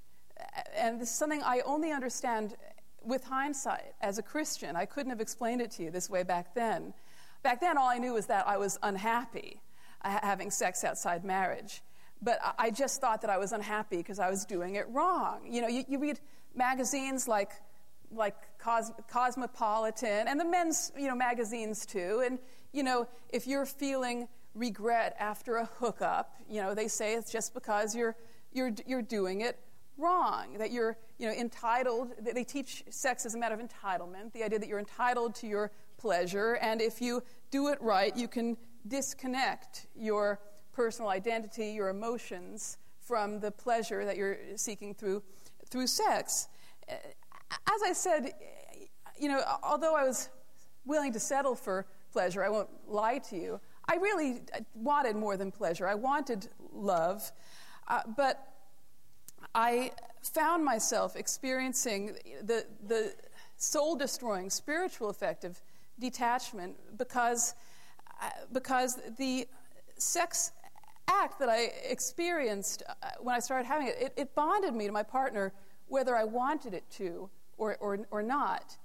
And 0.75 0.99
this 0.99 1.09
is 1.09 1.15
something 1.15 1.41
I 1.43 1.61
only 1.65 1.91
understand 1.91 2.55
with 3.03 3.23
hindsight 3.23 3.93
as 4.01 4.17
a 4.17 4.23
Christian. 4.23 4.75
I 4.75 4.85
couldn't 4.85 5.11
have 5.11 5.21
explained 5.21 5.61
it 5.61 5.71
to 5.71 5.83
you 5.83 5.91
this 5.91 6.09
way 6.09 6.23
back 6.23 6.53
then. 6.55 6.93
Back 7.43 7.61
then, 7.61 7.77
all 7.77 7.87
I 7.87 7.99
knew 7.99 8.13
was 8.13 8.25
that 8.27 8.47
I 8.47 8.57
was 8.57 8.79
unhappy 8.81 9.61
uh, 10.03 10.19
having 10.21 10.51
sex 10.51 10.83
outside 10.83 11.23
marriage. 11.23 11.81
But 12.21 12.39
I 12.57 12.71
just 12.71 13.01
thought 13.01 13.21
that 13.21 13.29
I 13.29 13.37
was 13.37 13.51
unhappy 13.51 13.97
because 13.97 14.19
I 14.19 14.29
was 14.29 14.45
doing 14.45 14.75
it 14.75 14.87
wrong. 14.89 15.41
You 15.47 15.61
know, 15.61 15.67
you, 15.67 15.83
you 15.87 15.99
read 15.99 16.19
magazines 16.55 17.27
like 17.27 17.51
like 18.11 18.35
Cos- 18.59 18.93
Cosmopolitan 19.09 20.27
and 20.27 20.39
the 20.39 20.45
men's 20.45 20.91
you 20.97 21.07
know 21.07 21.15
magazines 21.15 21.85
too. 21.85 22.23
And 22.25 22.39
you 22.71 22.83
know 22.83 23.07
if 23.29 23.47
you're 23.47 23.65
feeling 23.65 24.27
regret 24.53 25.15
after 25.19 25.57
a 25.57 25.65
hookup, 25.65 26.35
you 26.49 26.61
know 26.61 26.73
they 26.73 26.87
say 26.87 27.15
it's 27.15 27.31
just 27.31 27.53
because 27.53 27.95
you're 27.95 28.15
you're 28.55 28.71
you're 28.85 29.01
doing 29.01 29.41
it 29.41 29.59
wrong. 29.97 30.57
That 30.57 30.71
you're 30.71 30.97
you 31.19 31.27
know 31.27 31.33
entitled. 31.33 32.11
They 32.19 32.43
teach 32.43 32.83
sex 32.89 33.25
as 33.25 33.35
a 33.35 33.37
matter 33.37 33.55
of 33.55 33.61
entitlement. 33.61 34.33
The 34.33 34.43
idea 34.43 34.59
that 34.59 34.67
you're 34.67 34.79
entitled 34.79 35.35
to 35.35 35.47
your 35.47 35.71
pleasure, 35.97 36.57
and 36.61 36.81
if 36.81 37.01
you 37.01 37.23
do 37.51 37.67
it 37.67 37.81
right, 37.81 38.15
you 38.15 38.27
can 38.27 38.57
disconnect 38.87 39.87
your 39.95 40.39
personal 40.73 41.09
identity, 41.09 41.71
your 41.71 41.89
emotions 41.89 42.77
from 42.99 43.39
the 43.39 43.51
pleasure 43.51 44.05
that 44.05 44.17
you're 44.17 44.37
seeking 44.55 44.93
through 44.93 45.21
through 45.69 45.87
sex. 45.87 46.47
As 46.89 47.81
I 47.85 47.93
said, 47.93 48.33
you 49.19 49.29
know, 49.29 49.41
although 49.63 49.95
I 49.95 50.03
was 50.03 50.29
willing 50.85 51.13
to 51.13 51.19
settle 51.19 51.55
for 51.55 51.85
pleasure, 52.11 52.43
I 52.43 52.49
won't 52.49 52.69
lie 52.87 53.17
to 53.29 53.35
you, 53.35 53.59
I 53.87 53.95
really 53.95 54.41
wanted 54.73 55.15
more 55.15 55.37
than 55.37 55.51
pleasure. 55.51 55.87
I 55.87 55.95
wanted 55.95 56.47
love. 56.73 57.31
Uh, 57.87 58.01
but 58.15 58.53
I 59.53 59.91
found 60.21 60.65
myself 60.65 61.15
experiencing 61.15 62.17
the, 62.41 62.65
the 62.87 63.13
soul 63.57 63.95
destroying 63.95 64.49
spiritual 64.49 65.09
effect 65.09 65.43
of 65.43 65.61
detachment 65.99 66.75
because, 66.97 67.53
uh, 68.21 68.29
because 68.51 68.99
the 69.17 69.47
sex 69.97 70.51
act 71.07 71.39
that 71.39 71.49
I 71.49 71.71
experienced 71.87 72.83
uh, 72.89 73.09
when 73.19 73.35
I 73.35 73.39
started 73.39 73.65
having 73.65 73.87
it, 73.87 73.95
it, 73.99 74.13
it 74.17 74.35
bonded 74.35 74.73
me 74.73 74.87
to 74.87 74.91
my 74.91 75.03
partner 75.03 75.53
whether 75.87 76.15
I 76.15 76.23
wanted 76.23 76.73
it 76.73 76.83
to 76.91 77.29
or, 77.57 77.77
or, 77.79 77.99
or 78.11 78.23
not. 78.23 78.77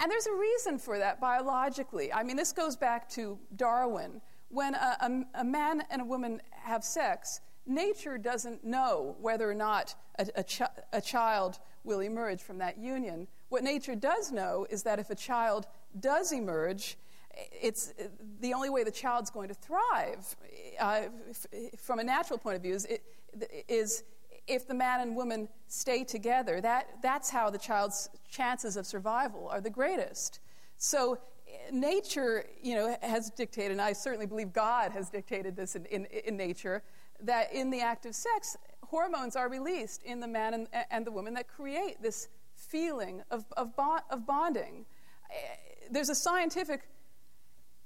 And 0.00 0.10
there's 0.10 0.26
a 0.26 0.34
reason 0.34 0.78
for 0.78 0.98
that 0.98 1.20
biologically. 1.20 2.12
I 2.12 2.22
mean, 2.22 2.36
this 2.36 2.52
goes 2.52 2.76
back 2.76 3.08
to 3.10 3.38
Darwin. 3.56 4.20
When 4.48 4.74
a, 4.74 4.96
a, 5.00 5.40
a 5.40 5.44
man 5.44 5.82
and 5.90 6.02
a 6.02 6.04
woman 6.04 6.40
have 6.50 6.82
sex, 6.84 7.40
nature 7.68 8.18
doesn't 8.18 8.64
know 8.64 9.16
whether 9.20 9.48
or 9.48 9.54
not 9.54 9.94
a, 10.18 10.26
a, 10.36 10.44
a, 10.94 11.00
child 11.00 11.58
will 11.84 12.00
emerge 12.00 12.40
from 12.40 12.58
that 12.58 12.78
union. 12.78 13.28
What 13.48 13.62
nature 13.62 13.94
does 13.94 14.32
know 14.32 14.66
is 14.70 14.82
that 14.84 14.98
if 14.98 15.10
a 15.10 15.14
child 15.14 15.66
does 16.00 16.32
emerge, 16.32 16.96
it's 17.52 17.94
the 18.40 18.52
only 18.54 18.70
way 18.70 18.84
the 18.84 18.90
child's 18.90 19.30
going 19.30 19.48
to 19.48 19.54
thrive 19.54 20.36
uh, 20.80 21.02
f- 21.30 21.46
from 21.78 21.98
a 21.98 22.04
natural 22.04 22.38
point 22.38 22.56
of 22.56 22.62
view 22.62 22.74
is, 22.74 22.86
is 23.68 24.04
if 24.46 24.66
the 24.66 24.74
man 24.74 25.00
and 25.00 25.14
woman 25.14 25.48
stay 25.68 26.04
together, 26.04 26.60
that, 26.60 26.88
that's 27.02 27.30
how 27.30 27.50
the 27.50 27.58
child's 27.58 28.08
chances 28.28 28.76
of 28.76 28.86
survival 28.86 29.48
are 29.48 29.60
the 29.60 29.70
greatest. 29.70 30.40
So 30.78 31.18
nature, 31.70 32.46
you 32.62 32.74
know, 32.74 32.96
has 33.02 33.30
dictated, 33.30 33.72
and 33.72 33.80
I 33.80 33.92
certainly 33.92 34.26
believe 34.26 34.52
God 34.52 34.92
has 34.92 35.10
dictated 35.10 35.56
this 35.56 35.76
in, 35.76 35.84
in, 35.86 36.06
in 36.06 36.36
nature, 36.36 36.82
that 37.22 37.52
in 37.52 37.70
the 37.70 37.80
act 37.80 38.06
of 38.06 38.14
sex, 38.14 38.56
hormones 38.84 39.36
are 39.36 39.48
released 39.48 40.02
in 40.02 40.20
the 40.20 40.28
man 40.28 40.54
and, 40.54 40.68
and 40.90 41.06
the 41.06 41.10
woman 41.10 41.34
that 41.34 41.48
create 41.48 42.02
this 42.02 42.28
feeling 42.54 43.22
of, 43.30 43.44
of, 43.56 43.76
bond, 43.76 44.02
of 44.10 44.26
bonding. 44.26 44.84
Eh, 45.30 45.34
there's 45.90 46.08
a 46.08 46.14
scientific 46.14 46.82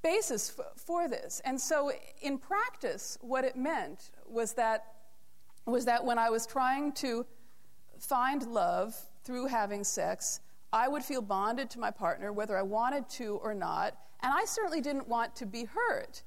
basis 0.02 0.50
for, 0.50 0.66
for 0.76 1.08
this. 1.08 1.40
And 1.44 1.60
so, 1.60 1.92
in 2.20 2.38
practice, 2.38 3.18
what 3.20 3.44
it 3.44 3.56
meant 3.56 4.10
was 4.28 4.54
that, 4.54 4.86
was 5.66 5.84
that 5.84 6.04
when 6.04 6.18
I 6.18 6.30
was 6.30 6.46
trying 6.46 6.92
to 6.92 7.24
find 7.98 8.42
love 8.46 8.94
through 9.24 9.46
having 9.46 9.84
sex, 9.84 10.40
I 10.72 10.88
would 10.88 11.04
feel 11.04 11.22
bonded 11.22 11.70
to 11.70 11.78
my 11.78 11.90
partner 11.90 12.32
whether 12.32 12.56
I 12.56 12.62
wanted 12.62 13.08
to 13.10 13.38
or 13.42 13.54
not, 13.54 13.94
and 14.22 14.32
I 14.32 14.44
certainly 14.44 14.80
didn't 14.80 15.08
want 15.08 15.36
to 15.36 15.46
be 15.46 15.64
hurt. 15.64 16.22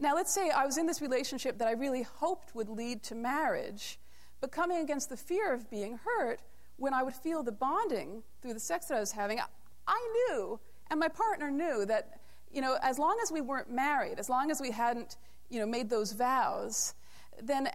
Now, 0.00 0.14
let's 0.14 0.32
say 0.32 0.48
I 0.48 0.64
was 0.64 0.78
in 0.78 0.86
this 0.86 1.02
relationship 1.02 1.58
that 1.58 1.68
I 1.68 1.72
really 1.72 2.02
hoped 2.02 2.54
would 2.54 2.70
lead 2.70 3.02
to 3.04 3.14
marriage, 3.14 3.98
but 4.40 4.50
coming 4.50 4.78
against 4.78 5.10
the 5.10 5.16
fear 5.16 5.52
of 5.52 5.70
being 5.70 6.00
hurt, 6.02 6.40
when 6.78 6.94
I 6.94 7.02
would 7.02 7.14
feel 7.14 7.42
the 7.42 7.52
bonding 7.52 8.22
through 8.40 8.54
the 8.54 8.60
sex 8.60 8.86
that 8.86 8.96
I 8.96 9.00
was 9.00 9.12
having, 9.12 9.38
I 9.86 10.08
knew, 10.14 10.58
and 10.90 10.98
my 10.98 11.08
partner 11.08 11.50
knew, 11.50 11.84
that 11.84 12.18
you 12.50 12.62
know, 12.62 12.78
as 12.82 12.98
long 12.98 13.18
as 13.22 13.30
we 13.30 13.42
weren't 13.42 13.70
married, 13.70 14.18
as 14.18 14.30
long 14.30 14.50
as 14.50 14.60
we 14.60 14.70
hadn't 14.70 15.18
you 15.50 15.60
know, 15.60 15.66
made 15.66 15.90
those 15.90 16.12
vows, 16.12 16.94
then 17.42 17.68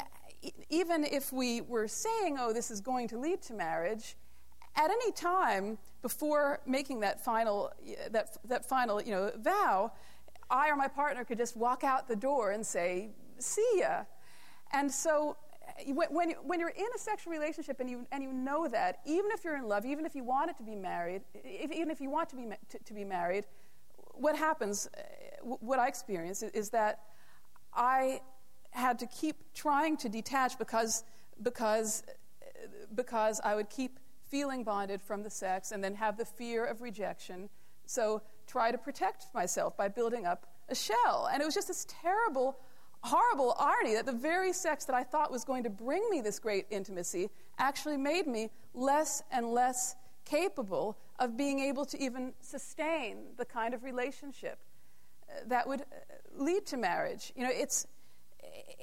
even 0.69 1.03
if 1.03 1.31
we 1.31 1.61
were 1.61 1.87
saying, 1.87 2.37
oh, 2.39 2.51
this 2.51 2.71
is 2.71 2.81
going 2.81 3.07
to 3.09 3.19
lead 3.19 3.41
to 3.43 3.53
marriage, 3.53 4.15
at 4.75 4.89
any 4.89 5.11
time 5.11 5.77
before 6.01 6.59
making 6.65 6.99
that 7.01 7.23
final, 7.23 7.71
that, 8.11 8.37
that 8.45 8.65
final 8.65 9.01
you 9.01 9.11
know, 9.11 9.31
vow, 9.37 9.91
I 10.49 10.69
or 10.69 10.75
my 10.75 10.87
partner 10.87 11.23
could 11.23 11.37
just 11.37 11.57
walk 11.57 11.83
out 11.83 12.07
the 12.07 12.15
door 12.15 12.51
and 12.51 12.65
say, 12.65 13.09
see 13.39 13.79
ya. 13.79 14.03
And 14.71 14.91
so 14.91 15.37
eh, 15.79 15.91
when, 15.91 16.31
when 16.43 16.59
you're 16.59 16.69
in 16.69 16.87
a 16.95 16.99
sexual 16.99 17.33
relationship 17.33 17.79
and 17.79 17.89
you, 17.89 18.05
and 18.11 18.23
you 18.23 18.31
know 18.31 18.67
that, 18.67 18.99
even 19.05 19.31
if 19.31 19.43
you're 19.43 19.57
in 19.57 19.67
love, 19.67 19.85
even 19.85 20.05
if 20.05 20.15
you 20.15 20.23
want 20.23 20.49
it 20.49 20.57
to 20.57 20.63
be 20.63 20.75
married, 20.75 21.21
if, 21.33 21.71
even 21.71 21.89
if 21.89 21.99
you 21.99 22.09
want 22.09 22.29
to 22.29 22.35
be, 22.35 22.47
to, 22.69 22.79
to 22.83 22.93
be 22.93 23.03
married, 23.03 23.45
what 24.13 24.37
happens, 24.37 24.87
eh, 24.97 25.01
what 25.41 25.79
I 25.79 25.87
experience 25.87 26.43
is 26.43 26.69
that 26.69 27.01
I 27.73 28.21
had 28.71 28.99
to 28.99 29.07
keep 29.07 29.37
trying 29.53 29.97
to 29.97 30.09
detach 30.09 30.57
because, 30.57 31.03
because, 31.41 32.03
eh, 32.41 32.67
because 32.93 33.41
I 33.43 33.55
would 33.55 33.69
keep 33.69 33.99
feeling 34.27 34.63
bonded 34.63 35.01
from 35.01 35.23
the 35.23 35.29
sex 35.29 35.71
and 35.71 35.83
then 35.83 35.95
have 35.95 36.17
the 36.17 36.25
fear 36.25 36.65
of 36.65 36.81
rejection. 36.81 37.49
So 37.85 38.21
try 38.47 38.71
to 38.71 38.77
protect 38.77 39.27
myself 39.33 39.75
by 39.77 39.87
building 39.87 40.25
up 40.25 40.45
a 40.69 40.75
shell. 40.75 41.29
And 41.31 41.41
it 41.41 41.45
was 41.45 41.53
just 41.53 41.67
this 41.67 41.85
terrible, 42.01 42.57
horrible 43.01 43.55
irony 43.59 43.93
that 43.95 44.05
the 44.05 44.11
very 44.11 44.53
sex 44.53 44.85
that 44.85 44.95
I 44.95 45.03
thought 45.03 45.31
was 45.31 45.43
going 45.43 45.63
to 45.63 45.69
bring 45.69 46.07
me 46.09 46.21
this 46.21 46.39
great 46.39 46.65
intimacy 46.69 47.29
actually 47.57 47.97
made 47.97 48.27
me 48.27 48.49
less 48.73 49.23
and 49.31 49.47
less 49.47 49.95
capable 50.25 50.97
of 51.19 51.37
being 51.37 51.59
able 51.59 51.85
to 51.85 52.01
even 52.01 52.33
sustain 52.41 53.17
the 53.37 53.45
kind 53.45 53.73
of 53.73 53.83
relationship 53.83 54.57
uh, 55.29 55.41
that 55.47 55.67
would 55.67 55.81
uh, 55.81 55.85
lead 56.35 56.65
to 56.65 56.77
marriage. 56.77 57.31
You 57.35 57.43
know, 57.43 57.51
it's, 57.53 57.87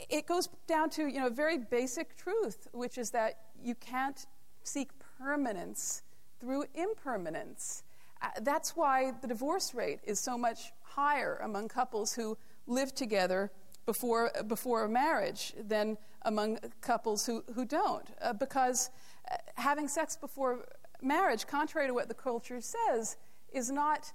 it 0.09 0.27
goes 0.27 0.48
down 0.66 0.88
to 0.90 1.07
you 1.07 1.20
know, 1.20 1.27
a 1.27 1.31
very 1.31 1.59
basic 1.59 2.16
truth, 2.16 2.68
which 2.72 2.96
is 2.96 3.11
that 3.11 3.38
you 3.62 3.75
can't 3.75 4.25
seek 4.62 4.90
permanence 5.18 6.03
through 6.40 6.64
impermanence. 6.75 7.83
Uh, 8.23 8.29
that's 8.43 8.77
why 8.77 9.13
the 9.21 9.27
divorce 9.27 9.75
rate 9.75 10.01
is 10.05 10.21
so 10.21 10.39
much 10.39 10.73
higher 10.83 11.41
among 11.43 11.69
couples 11.69 12.15
who 12.15 12.39
live 12.67 12.95
together 12.95 13.51
before, 13.85 14.31
before 14.47 14.87
marriage 14.89 15.53
than 15.59 15.99
among 16.23 16.59
couples 16.81 17.27
who, 17.27 17.43
who 17.55 17.65
don't. 17.65 18.09
Uh, 18.21 18.33
because 18.33 18.91
uh, 19.31 19.37
having 19.57 19.89
sex 19.89 20.17
before 20.17 20.67
marriage, 21.03 21.47
contrary 21.47 21.89
to 21.89 21.95
what 21.95 22.09
the 22.09 22.15
culture 22.15 22.61
says, 22.61 23.17
is 23.53 23.71
not 23.71 24.13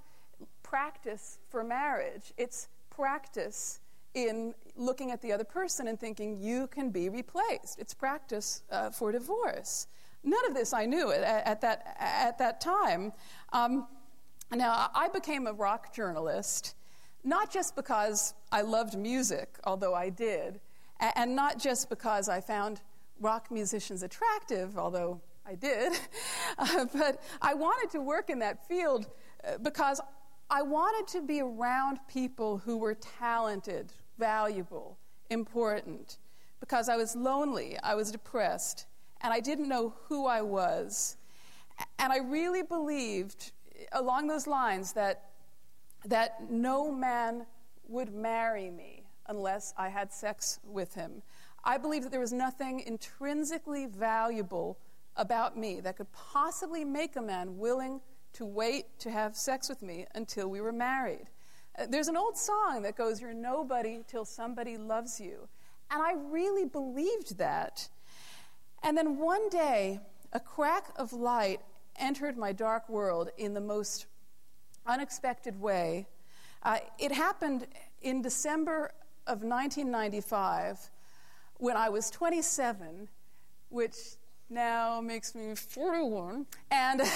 practice 0.63 1.39
for 1.49 1.63
marriage. 1.63 2.33
It's 2.37 2.69
practice 2.89 3.81
in 4.13 4.53
looking 4.75 5.11
at 5.11 5.21
the 5.21 5.31
other 5.33 5.43
person 5.43 5.87
and 5.87 5.99
thinking 5.99 6.37
you 6.37 6.67
can 6.67 6.89
be 6.89 7.09
replaced. 7.09 7.77
It's 7.77 7.93
practice 7.93 8.63
uh, 8.71 8.89
for 8.89 9.11
divorce. 9.11 9.87
None 10.23 10.45
of 10.47 10.53
this 10.53 10.73
I 10.73 10.85
knew 10.85 11.11
at, 11.11 11.21
at 11.21 11.61
that, 11.61 11.97
at 11.99 12.37
that 12.39 12.61
time. 12.61 13.13
Um, 13.53 13.87
now, 14.53 14.89
I 14.95 15.09
became 15.09 15.47
a 15.47 15.53
rock 15.53 15.93
journalist 15.93 16.75
not 17.23 17.51
just 17.51 17.75
because 17.75 18.33
I 18.51 18.61
loved 18.61 18.97
music, 18.97 19.59
although 19.65 19.93
I 19.93 20.09
did, 20.09 20.61
and 20.99 21.35
not 21.35 21.59
just 21.59 21.89
because 21.89 22.29
I 22.29 22.39
found 22.39 22.81
rock 23.19 23.51
musicians 23.51 24.01
attractive, 24.01 24.77
although 24.77 25.21
I 25.45 25.55
did, 25.55 25.93
uh, 26.57 26.85
but 26.93 27.21
I 27.41 27.53
wanted 27.53 27.91
to 27.91 28.01
work 28.01 28.29
in 28.29 28.39
that 28.39 28.67
field 28.67 29.07
uh, 29.45 29.57
because 29.57 29.99
I 30.49 30.61
wanted 30.61 31.11
to 31.13 31.21
be 31.21 31.41
around 31.41 31.99
people 32.07 32.59
who 32.59 32.77
were 32.77 32.95
talented, 32.95 33.91
valuable, 34.17 34.97
important, 35.29 36.19
because 36.61 36.87
I 36.87 36.95
was 36.95 37.15
lonely, 37.15 37.77
I 37.83 37.95
was 37.95 38.11
depressed, 38.11 38.85
and 39.21 39.33
I 39.33 39.41
didn't 39.41 39.67
know 39.67 39.93
who 40.07 40.25
I 40.25 40.41
was. 40.41 41.17
And 41.99 42.13
I 42.13 42.19
really 42.19 42.63
believed 42.63 43.51
along 43.91 44.27
those 44.27 44.47
lines 44.47 44.93
that, 44.93 45.29
that 46.05 46.49
no 46.49 46.91
man 46.91 47.45
would 47.87 48.13
marry 48.13 48.69
me 48.69 49.03
unless 49.27 49.73
I 49.77 49.89
had 49.89 50.11
sex 50.11 50.59
with 50.63 50.93
him. 50.95 51.21
I 51.63 51.77
believed 51.77 52.05
that 52.05 52.11
there 52.11 52.19
was 52.19 52.33
nothing 52.33 52.81
intrinsically 52.81 53.85
valuable 53.87 54.77
about 55.15 55.57
me 55.57 55.79
that 55.81 55.97
could 55.97 56.11
possibly 56.11 56.85
make 56.85 57.15
a 57.15 57.21
man 57.21 57.57
willing 57.57 58.01
to 58.33 58.45
wait 58.45 58.85
to 58.99 59.11
have 59.11 59.35
sex 59.35 59.67
with 59.67 59.81
me 59.81 60.05
until 60.15 60.47
we 60.47 60.61
were 60.61 60.71
married. 60.71 61.27
Uh, 61.77 61.85
there's 61.89 62.07
an 62.07 62.17
old 62.17 62.37
song 62.37 62.83
that 62.83 62.95
goes, 62.95 63.19
You're 63.19 63.33
nobody 63.33 63.99
till 64.07 64.25
somebody 64.25 64.77
loves 64.77 65.19
you. 65.19 65.47
And 65.89 66.01
I 66.01 66.13
really 66.13 66.65
believed 66.65 67.37
that. 67.37 67.89
And 68.83 68.97
then 68.97 69.17
one 69.17 69.49
day, 69.49 69.99
a 70.33 70.39
crack 70.39 70.89
of 70.97 71.13
light 71.13 71.61
entered 71.97 72.37
my 72.37 72.51
dark 72.51 72.87
world 72.89 73.29
in 73.37 73.53
the 73.53 73.61
most 73.61 74.07
unexpected 74.85 75.59
way. 75.59 76.07
Uh, 76.63 76.77
it 76.99 77.11
happened 77.11 77.67
in 78.01 78.21
December 78.21 78.91
of 79.25 79.43
1995 79.43 80.89
when 81.57 81.75
I 81.75 81.89
was 81.89 82.09
27, 82.09 83.07
which 83.69 83.95
now 84.49 85.01
makes 85.01 85.35
me 85.35 85.55
41. 85.55 86.45
And. 86.71 87.01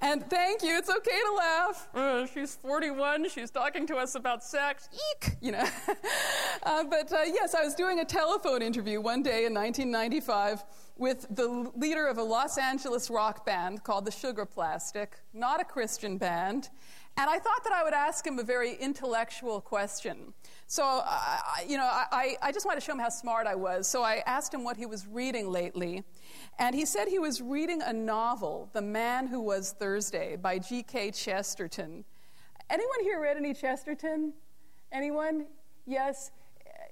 and 0.00 0.28
thank 0.28 0.62
you. 0.62 0.76
It's 0.76 0.88
okay 0.88 1.10
to 1.10 1.32
laugh. 1.36 1.88
Uh, 1.94 2.26
she's 2.26 2.56
41. 2.56 3.28
She's 3.28 3.50
talking 3.50 3.86
to 3.86 3.96
us 3.96 4.14
about 4.14 4.42
sex. 4.44 4.88
Eek! 4.92 5.36
You 5.40 5.52
know. 5.52 5.64
uh, 6.62 6.84
but 6.84 7.12
uh, 7.12 7.24
yes, 7.26 7.54
I 7.54 7.64
was 7.64 7.74
doing 7.74 8.00
a 8.00 8.04
telephone 8.04 8.62
interview 8.62 9.00
one 9.00 9.22
day 9.22 9.46
in 9.46 9.54
1995 9.54 10.64
with 11.02 11.26
the 11.34 11.68
leader 11.74 12.06
of 12.06 12.16
a 12.16 12.22
Los 12.22 12.56
Angeles 12.56 13.10
rock 13.10 13.44
band 13.44 13.82
called 13.82 14.04
the 14.04 14.10
Sugarplastic, 14.12 15.08
not 15.34 15.60
a 15.60 15.64
Christian 15.64 16.16
band. 16.16 16.70
And 17.16 17.28
I 17.28 17.40
thought 17.40 17.64
that 17.64 17.72
I 17.72 17.82
would 17.82 17.92
ask 17.92 18.24
him 18.24 18.38
a 18.38 18.44
very 18.44 18.74
intellectual 18.74 19.60
question. 19.60 20.32
So, 20.68 21.02
uh, 21.04 21.38
you 21.66 21.76
know, 21.76 21.88
I, 21.90 22.36
I 22.40 22.52
just 22.52 22.64
wanted 22.64 22.80
to 22.80 22.86
show 22.86 22.92
him 22.92 23.00
how 23.00 23.08
smart 23.08 23.48
I 23.48 23.56
was. 23.56 23.88
So 23.88 24.04
I 24.04 24.22
asked 24.26 24.54
him 24.54 24.62
what 24.62 24.76
he 24.76 24.86
was 24.86 25.08
reading 25.08 25.50
lately. 25.50 26.04
And 26.60 26.72
he 26.72 26.84
said 26.84 27.08
he 27.08 27.18
was 27.18 27.42
reading 27.42 27.82
a 27.82 27.92
novel, 27.92 28.70
The 28.72 28.80
Man 28.80 29.26
Who 29.26 29.40
Was 29.40 29.72
Thursday, 29.72 30.36
by 30.36 30.60
G.K. 30.60 31.10
Chesterton. 31.10 32.04
Anyone 32.70 33.00
here 33.02 33.20
read 33.20 33.36
any 33.36 33.54
Chesterton? 33.54 34.34
Anyone? 34.92 35.46
Yes? 35.84 36.30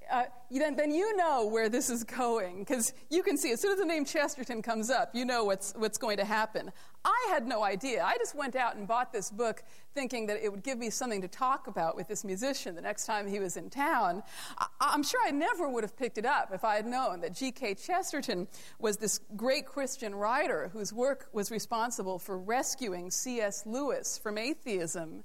Uh, 0.09 0.23
then, 0.49 0.75
then 0.75 0.91
you 0.91 1.15
know 1.15 1.45
where 1.45 1.69
this 1.69 1.89
is 1.89 2.03
going 2.03 2.59
because 2.59 2.93
you 3.09 3.23
can 3.23 3.37
see 3.37 3.51
as 3.51 3.61
soon 3.61 3.71
as 3.71 3.79
the 3.79 3.85
name 3.85 4.03
Chesterton 4.03 4.61
comes 4.61 4.89
up, 4.89 5.11
you 5.13 5.25
know 5.25 5.45
what's, 5.45 5.73
what's 5.77 5.97
going 5.97 6.17
to 6.17 6.25
happen. 6.25 6.71
I 7.05 7.27
had 7.29 7.47
no 7.47 7.63
idea. 7.63 8.03
I 8.03 8.17
just 8.17 8.35
went 8.35 8.55
out 8.55 8.75
and 8.75 8.87
bought 8.87 9.13
this 9.13 9.31
book 9.31 9.63
thinking 9.95 10.27
that 10.27 10.43
it 10.43 10.51
would 10.51 10.63
give 10.63 10.77
me 10.77 10.89
something 10.89 11.21
to 11.21 11.27
talk 11.27 11.67
about 11.67 11.95
with 11.95 12.07
this 12.07 12.23
musician 12.23 12.75
the 12.75 12.81
next 12.81 13.05
time 13.05 13.27
he 13.27 13.39
was 13.39 13.57
in 13.57 13.69
town. 13.69 14.21
I, 14.57 14.93
am 14.93 15.03
sure 15.03 15.19
I 15.25 15.31
never 15.31 15.69
would 15.69 15.83
have 15.83 15.97
picked 15.97 16.17
it 16.17 16.25
up 16.25 16.51
if 16.53 16.63
I 16.63 16.75
had 16.75 16.85
known 16.85 17.21
that 17.21 17.33
G.K. 17.33 17.75
Chesterton 17.75 18.47
was 18.79 18.97
this 18.97 19.19
great 19.35 19.65
Christian 19.65 20.13
writer 20.13 20.69
whose 20.73 20.93
work 20.93 21.29
was 21.33 21.51
responsible 21.51 22.19
for 22.19 22.37
rescuing 22.37 23.09
C.S. 23.09 23.65
Lewis 23.65 24.17
from 24.17 24.37
atheism. 24.37 25.23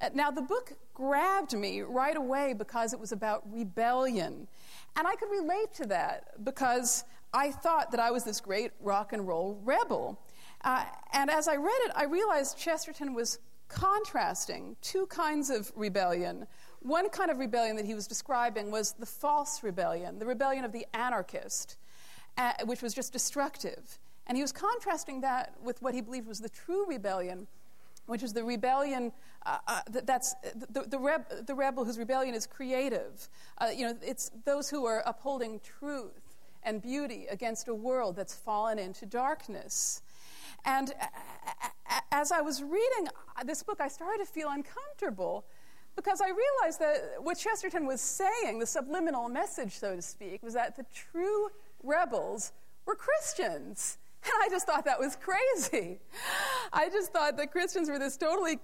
Uh, 0.00 0.10
now, 0.14 0.30
the 0.30 0.42
book 0.42 0.72
grabbed 0.94 1.56
me 1.56 1.82
right 1.82 2.16
away 2.16 2.54
because 2.54 2.92
it 2.92 3.00
was 3.00 3.12
about 3.12 3.42
rebellion. 3.52 4.48
And 4.96 5.06
I 5.06 5.16
could 5.16 5.30
relate 5.30 5.74
to 5.74 5.86
that 5.86 6.44
because 6.44 7.04
I 7.32 7.50
thought 7.50 7.90
that 7.90 8.00
I 8.00 8.12
was 8.12 8.24
this 8.24 8.40
great 8.40 8.70
rock 8.80 9.12
and 9.12 9.26
roll 9.26 9.60
rebel. 9.64 10.20
Uh, 10.62 10.84
and 11.12 11.30
as 11.30 11.48
I 11.48 11.56
read 11.56 11.78
it, 11.84 11.92
I 11.94 12.04
realized 12.04 12.56
Chesterton 12.56 13.12
was 13.12 13.38
contrasting 13.68 14.76
two 14.80 15.06
kinds 15.06 15.50
of 15.50 15.72
rebellion. 15.74 16.46
One 16.80 17.08
kind 17.08 17.30
of 17.30 17.38
rebellion 17.38 17.76
that 17.76 17.86
he 17.86 17.94
was 17.94 18.06
describing 18.06 18.70
was 18.70 18.92
the 18.92 19.06
false 19.06 19.62
rebellion, 19.62 20.18
the 20.18 20.26
rebellion 20.26 20.64
of 20.64 20.72
the 20.72 20.86
anarchist, 20.94 21.76
uh, 22.38 22.52
which 22.64 22.82
was 22.82 22.94
just 22.94 23.12
destructive. 23.12 23.98
And 24.26 24.36
he 24.36 24.42
was 24.42 24.52
contrasting 24.52 25.20
that 25.22 25.54
with 25.62 25.82
what 25.82 25.94
he 25.94 26.00
believed 26.00 26.26
was 26.26 26.40
the 26.40 26.48
true 26.48 26.86
rebellion, 26.86 27.46
which 28.06 28.22
is 28.22 28.32
the 28.32 28.44
rebellion 28.44 29.12
uh, 29.46 29.58
uh, 29.66 29.80
that's 29.88 30.34
the, 30.70 30.82
the, 30.82 30.98
reb, 30.98 31.24
the, 31.46 31.54
rebel 31.54 31.84
whose 31.84 31.98
rebellion 31.98 32.34
is 32.34 32.46
creative. 32.46 33.28
Uh, 33.58 33.66
you 33.74 33.86
know, 33.86 33.94
it's 34.02 34.30
those 34.46 34.70
who 34.70 34.86
are 34.86 35.02
upholding 35.04 35.60
truth 35.60 36.34
and 36.62 36.80
beauty 36.80 37.26
against 37.30 37.68
a 37.68 37.74
world 37.74 38.16
that's 38.16 38.34
fallen 38.34 38.78
into 38.78 39.04
darkness. 39.04 40.00
And 40.64 40.94
as 42.10 42.32
I 42.32 42.40
was 42.40 42.62
reading 42.62 43.08
this 43.44 43.62
book, 43.62 43.80
I 43.80 43.88
started 43.88 44.24
to 44.24 44.30
feel 44.30 44.48
uncomfortable 44.48 45.44
because 45.94 46.22
I 46.22 46.28
realized 46.28 46.80
that 46.80 47.22
what 47.22 47.36
Chesterton 47.36 47.86
was 47.86 48.00
saying, 48.00 48.58
the 48.58 48.66
subliminal 48.66 49.28
message, 49.28 49.72
so 49.72 49.94
to 49.94 50.02
speak, 50.02 50.42
was 50.42 50.54
that 50.54 50.74
the 50.74 50.86
true 50.94 51.48
rebels 51.82 52.52
were 52.86 52.96
Christians. 52.96 53.98
And 54.24 54.34
I 54.42 54.48
just 54.48 54.66
thought 54.66 54.84
that 54.84 54.98
was 54.98 55.16
crazy. 55.16 55.98
I 56.72 56.88
just 56.88 57.12
thought 57.12 57.36
that 57.36 57.52
Christians 57.52 57.88
were 57.88 57.98
this 57.98 58.16
totally 58.16 58.58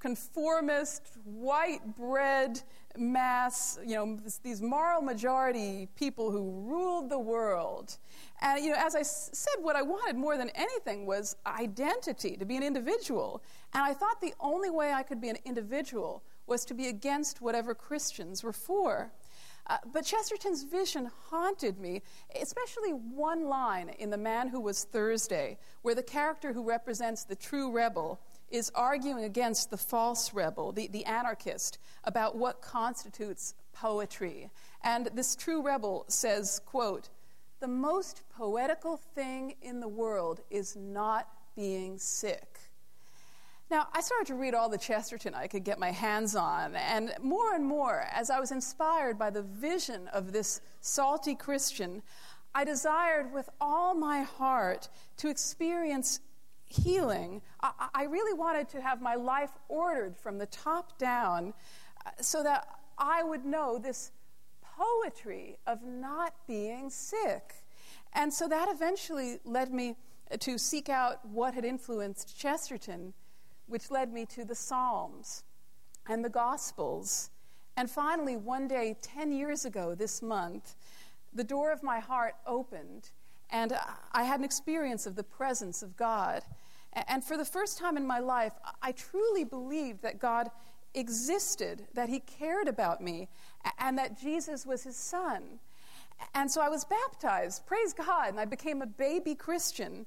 conformist, 0.00 1.02
white 1.24 1.96
bread 1.96 2.62
mass, 2.96 3.78
you 3.86 3.94
know, 3.94 4.18
these 4.42 4.60
moral 4.60 5.00
majority 5.00 5.88
people 5.94 6.30
who 6.30 6.50
ruled 6.62 7.08
the 7.08 7.18
world. 7.18 7.98
And, 8.40 8.64
you 8.64 8.70
know, 8.70 8.76
as 8.78 8.96
I 8.96 9.02
said, 9.02 9.54
what 9.60 9.76
I 9.76 9.82
wanted 9.82 10.16
more 10.16 10.36
than 10.36 10.50
anything 10.50 11.06
was 11.06 11.36
identity, 11.46 12.36
to 12.36 12.44
be 12.44 12.56
an 12.56 12.62
individual. 12.62 13.42
And 13.74 13.82
I 13.82 13.94
thought 13.94 14.20
the 14.20 14.34
only 14.40 14.70
way 14.70 14.92
I 14.92 15.02
could 15.02 15.20
be 15.20 15.28
an 15.28 15.38
individual 15.44 16.24
was 16.46 16.64
to 16.64 16.74
be 16.74 16.88
against 16.88 17.40
whatever 17.40 17.74
Christians 17.74 18.42
were 18.42 18.52
for. 18.52 19.12
Uh, 19.66 19.78
but 19.92 20.04
Chesterton's 20.04 20.64
vision 20.64 21.10
haunted 21.28 21.78
me, 21.78 22.02
especially 22.40 22.90
one 22.90 23.44
line 23.44 23.90
in 23.98 24.10
The 24.10 24.16
Man 24.16 24.48
Who 24.48 24.60
Was 24.60 24.84
Thursday, 24.84 25.58
where 25.82 25.94
the 25.94 26.02
character 26.02 26.52
who 26.52 26.62
represents 26.62 27.24
the 27.24 27.36
true 27.36 27.70
rebel 27.70 28.20
is 28.50 28.72
arguing 28.74 29.24
against 29.24 29.70
the 29.70 29.76
false 29.76 30.34
rebel, 30.34 30.72
the, 30.72 30.88
the 30.88 31.04
anarchist, 31.04 31.78
about 32.04 32.36
what 32.36 32.60
constitutes 32.60 33.54
poetry. 33.72 34.50
And 34.82 35.08
this 35.14 35.36
true 35.36 35.62
rebel 35.62 36.04
says, 36.08 36.60
quote, 36.66 37.08
the 37.60 37.68
most 37.68 38.22
poetical 38.34 38.96
thing 39.14 39.54
in 39.62 39.80
the 39.80 39.88
world 39.88 40.40
is 40.50 40.74
not 40.76 41.28
being 41.54 41.98
sick. 41.98 42.58
Now, 43.70 43.86
I 43.92 44.00
started 44.00 44.26
to 44.26 44.34
read 44.34 44.52
all 44.52 44.68
the 44.68 44.76
Chesterton 44.76 45.32
I 45.32 45.46
could 45.46 45.62
get 45.62 45.78
my 45.78 45.92
hands 45.92 46.34
on, 46.34 46.74
and 46.74 47.14
more 47.22 47.54
and 47.54 47.64
more, 47.64 48.04
as 48.12 48.28
I 48.28 48.40
was 48.40 48.50
inspired 48.50 49.16
by 49.16 49.30
the 49.30 49.42
vision 49.42 50.08
of 50.08 50.32
this 50.32 50.60
salty 50.80 51.36
Christian, 51.36 52.02
I 52.52 52.64
desired 52.64 53.32
with 53.32 53.48
all 53.60 53.94
my 53.94 54.22
heart 54.22 54.88
to 55.18 55.28
experience 55.28 56.18
healing. 56.66 57.42
I, 57.60 57.88
I 57.94 58.04
really 58.06 58.36
wanted 58.36 58.68
to 58.70 58.80
have 58.80 59.00
my 59.00 59.14
life 59.14 59.52
ordered 59.68 60.16
from 60.16 60.38
the 60.38 60.46
top 60.46 60.98
down 60.98 61.54
uh, 62.04 62.10
so 62.20 62.42
that 62.42 62.66
I 62.98 63.22
would 63.22 63.44
know 63.44 63.78
this 63.78 64.10
poetry 64.62 65.58
of 65.68 65.84
not 65.84 66.34
being 66.48 66.90
sick. 66.90 67.54
And 68.14 68.34
so 68.34 68.48
that 68.48 68.68
eventually 68.68 69.38
led 69.44 69.72
me 69.72 69.94
to 70.40 70.58
seek 70.58 70.88
out 70.88 71.24
what 71.24 71.54
had 71.54 71.64
influenced 71.64 72.36
Chesterton 72.36 73.14
which 73.70 73.90
led 73.90 74.12
me 74.12 74.26
to 74.26 74.44
the 74.44 74.54
Psalms 74.54 75.44
and 76.08 76.24
the 76.24 76.28
Gospels. 76.28 77.30
And 77.76 77.90
finally, 77.90 78.36
one 78.36 78.68
day, 78.68 78.96
10 79.00 79.32
years 79.32 79.64
ago 79.64 79.94
this 79.94 80.20
month, 80.20 80.74
the 81.32 81.44
door 81.44 81.72
of 81.72 81.82
my 81.82 82.00
heart 82.00 82.34
opened, 82.46 83.10
and 83.50 83.72
I 84.12 84.24
had 84.24 84.40
an 84.40 84.44
experience 84.44 85.06
of 85.06 85.16
the 85.16 85.22
presence 85.22 85.82
of 85.82 85.96
God. 85.96 86.42
And 87.08 87.22
for 87.22 87.36
the 87.36 87.44
first 87.44 87.78
time 87.78 87.96
in 87.96 88.06
my 88.06 88.18
life, 88.18 88.52
I 88.82 88.92
truly 88.92 89.44
believed 89.44 90.02
that 90.02 90.18
God 90.18 90.50
existed, 90.94 91.86
that 91.94 92.08
He 92.08 92.18
cared 92.20 92.66
about 92.66 93.00
me, 93.00 93.28
and 93.78 93.96
that 93.96 94.20
Jesus 94.20 94.66
was 94.66 94.82
His 94.82 94.96
Son. 94.96 95.60
And 96.34 96.50
so 96.50 96.60
I 96.60 96.68
was 96.68 96.84
baptized, 96.84 97.64
praise 97.66 97.92
God, 97.92 98.28
and 98.28 98.40
I 98.40 98.44
became 98.44 98.82
a 98.82 98.86
baby 98.86 99.34
Christian. 99.34 100.06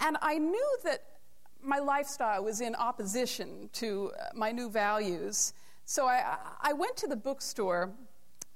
And 0.00 0.16
I 0.22 0.38
knew 0.38 0.78
that 0.84 1.02
my 1.64 1.78
lifestyle 1.78 2.44
was 2.44 2.60
in 2.60 2.74
opposition 2.74 3.70
to 3.74 4.12
uh, 4.18 4.24
my 4.34 4.52
new 4.52 4.68
values. 4.68 5.54
So 5.84 6.06
I, 6.06 6.36
I 6.62 6.72
went 6.72 6.96
to 6.98 7.06
the 7.06 7.16
bookstore 7.16 7.90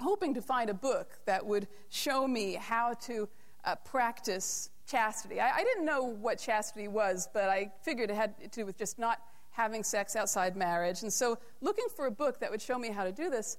hoping 0.00 0.34
to 0.34 0.42
find 0.42 0.70
a 0.70 0.74
book 0.74 1.18
that 1.26 1.44
would 1.44 1.66
show 1.88 2.28
me 2.28 2.54
how 2.54 2.94
to 2.94 3.28
uh, 3.64 3.74
practice 3.84 4.70
chastity. 4.86 5.40
I, 5.40 5.56
I, 5.56 5.64
didn't 5.64 5.84
know 5.84 6.04
what 6.04 6.38
chastity 6.38 6.88
was, 6.88 7.28
but 7.32 7.48
I 7.48 7.70
figured 7.82 8.10
it 8.10 8.16
had 8.16 8.38
to 8.40 8.48
do 8.48 8.64
with 8.64 8.78
just 8.78 8.98
not 8.98 9.20
having 9.50 9.82
sex 9.82 10.14
outside 10.14 10.56
marriage. 10.56 11.02
And 11.02 11.12
so, 11.12 11.38
looking 11.60 11.86
for 11.94 12.06
a 12.06 12.10
book 12.10 12.38
that 12.40 12.50
would 12.50 12.62
show 12.62 12.78
me 12.78 12.90
how 12.90 13.04
to 13.04 13.12
do 13.12 13.28
this, 13.28 13.58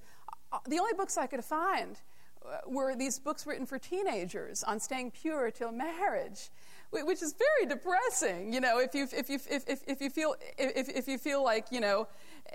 uh, 0.52 0.58
the 0.66 0.78
only 0.78 0.94
books 0.94 1.18
I 1.18 1.26
could 1.26 1.44
find 1.44 2.00
uh, 2.44 2.58
were 2.66 2.96
these 2.96 3.18
books 3.18 3.46
written 3.46 3.66
for 3.66 3.78
teenagers 3.78 4.64
on 4.64 4.80
staying 4.80 5.10
pure 5.10 5.50
till 5.50 5.70
marriage 5.70 6.50
which 6.90 7.22
is 7.22 7.34
very 7.34 7.68
depressing. 7.68 8.52
You 8.52 8.60
know, 8.60 8.78
if 8.78 8.94
you 8.94 9.06
if 9.12 9.28
you 9.28 9.38
if, 9.48 9.68
if, 9.68 9.80
if 9.86 10.00
you 10.00 10.10
feel 10.10 10.34
if, 10.58 10.88
if 10.88 11.08
you 11.08 11.18
feel 11.18 11.42
like 11.44 11.66
you 11.70 11.80
know 11.80 12.08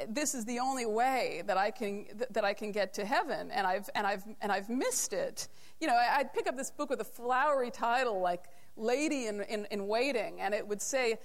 this 0.10 0.36
is 0.36 0.45
the 0.45 0.60
only 0.60 0.86
way 0.86 1.43
that 1.48 1.58
I 1.58 1.71
can 1.71 2.06
that 2.30 2.43
I 2.43 2.54
can 2.54 2.71
get 2.71 2.93
to 2.95 3.06
heaven, 3.06 3.52
and 3.52 3.65
I've 3.65 3.89
and 3.95 4.06
I've 4.06 4.24
and 4.41 4.52
I've 4.52 4.69
missed 4.69 5.13
it. 5.13 5.48
You 5.80 5.88
know, 5.88 5.95
I'd 5.95 6.34
pick 6.34 6.48
up 6.48 6.58
this 6.58 6.71
book 6.71 6.89
with 6.89 7.02
a 7.02 7.06
flowery 7.06 7.71
title 7.71 8.19
like 8.19 8.45
"Lady 8.76 9.28
in, 9.28 9.41
in, 9.41 9.67
in 9.71 9.88
Waiting," 9.88 10.41
and 10.41 10.54
it 10.54 10.67
would 10.67 10.82
say, 10.82 11.19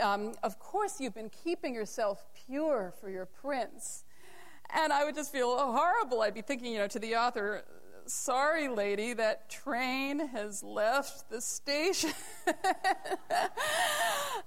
um, 0.00 0.34
"Of 0.42 0.58
course, 0.58 1.00
you've 1.00 1.14
been 1.14 1.30
keeping 1.30 1.74
yourself 1.74 2.26
pure 2.46 2.92
for 3.00 3.08
your 3.10 3.26
prince." 3.26 4.04
And 4.74 4.92
I 4.92 5.04
would 5.04 5.14
just 5.14 5.30
feel 5.30 5.54
horrible. 5.56 6.22
I'd 6.22 6.32
be 6.32 6.40
thinking, 6.40 6.72
you 6.72 6.78
know, 6.78 6.86
to 6.86 6.98
the 6.98 7.14
author, 7.16 7.62
sorry, 8.06 8.68
lady, 8.68 9.12
that 9.14 9.48
train 9.48 10.28
has 10.28 10.62
left 10.62 11.30
the 11.30 11.40
station. 11.40 12.12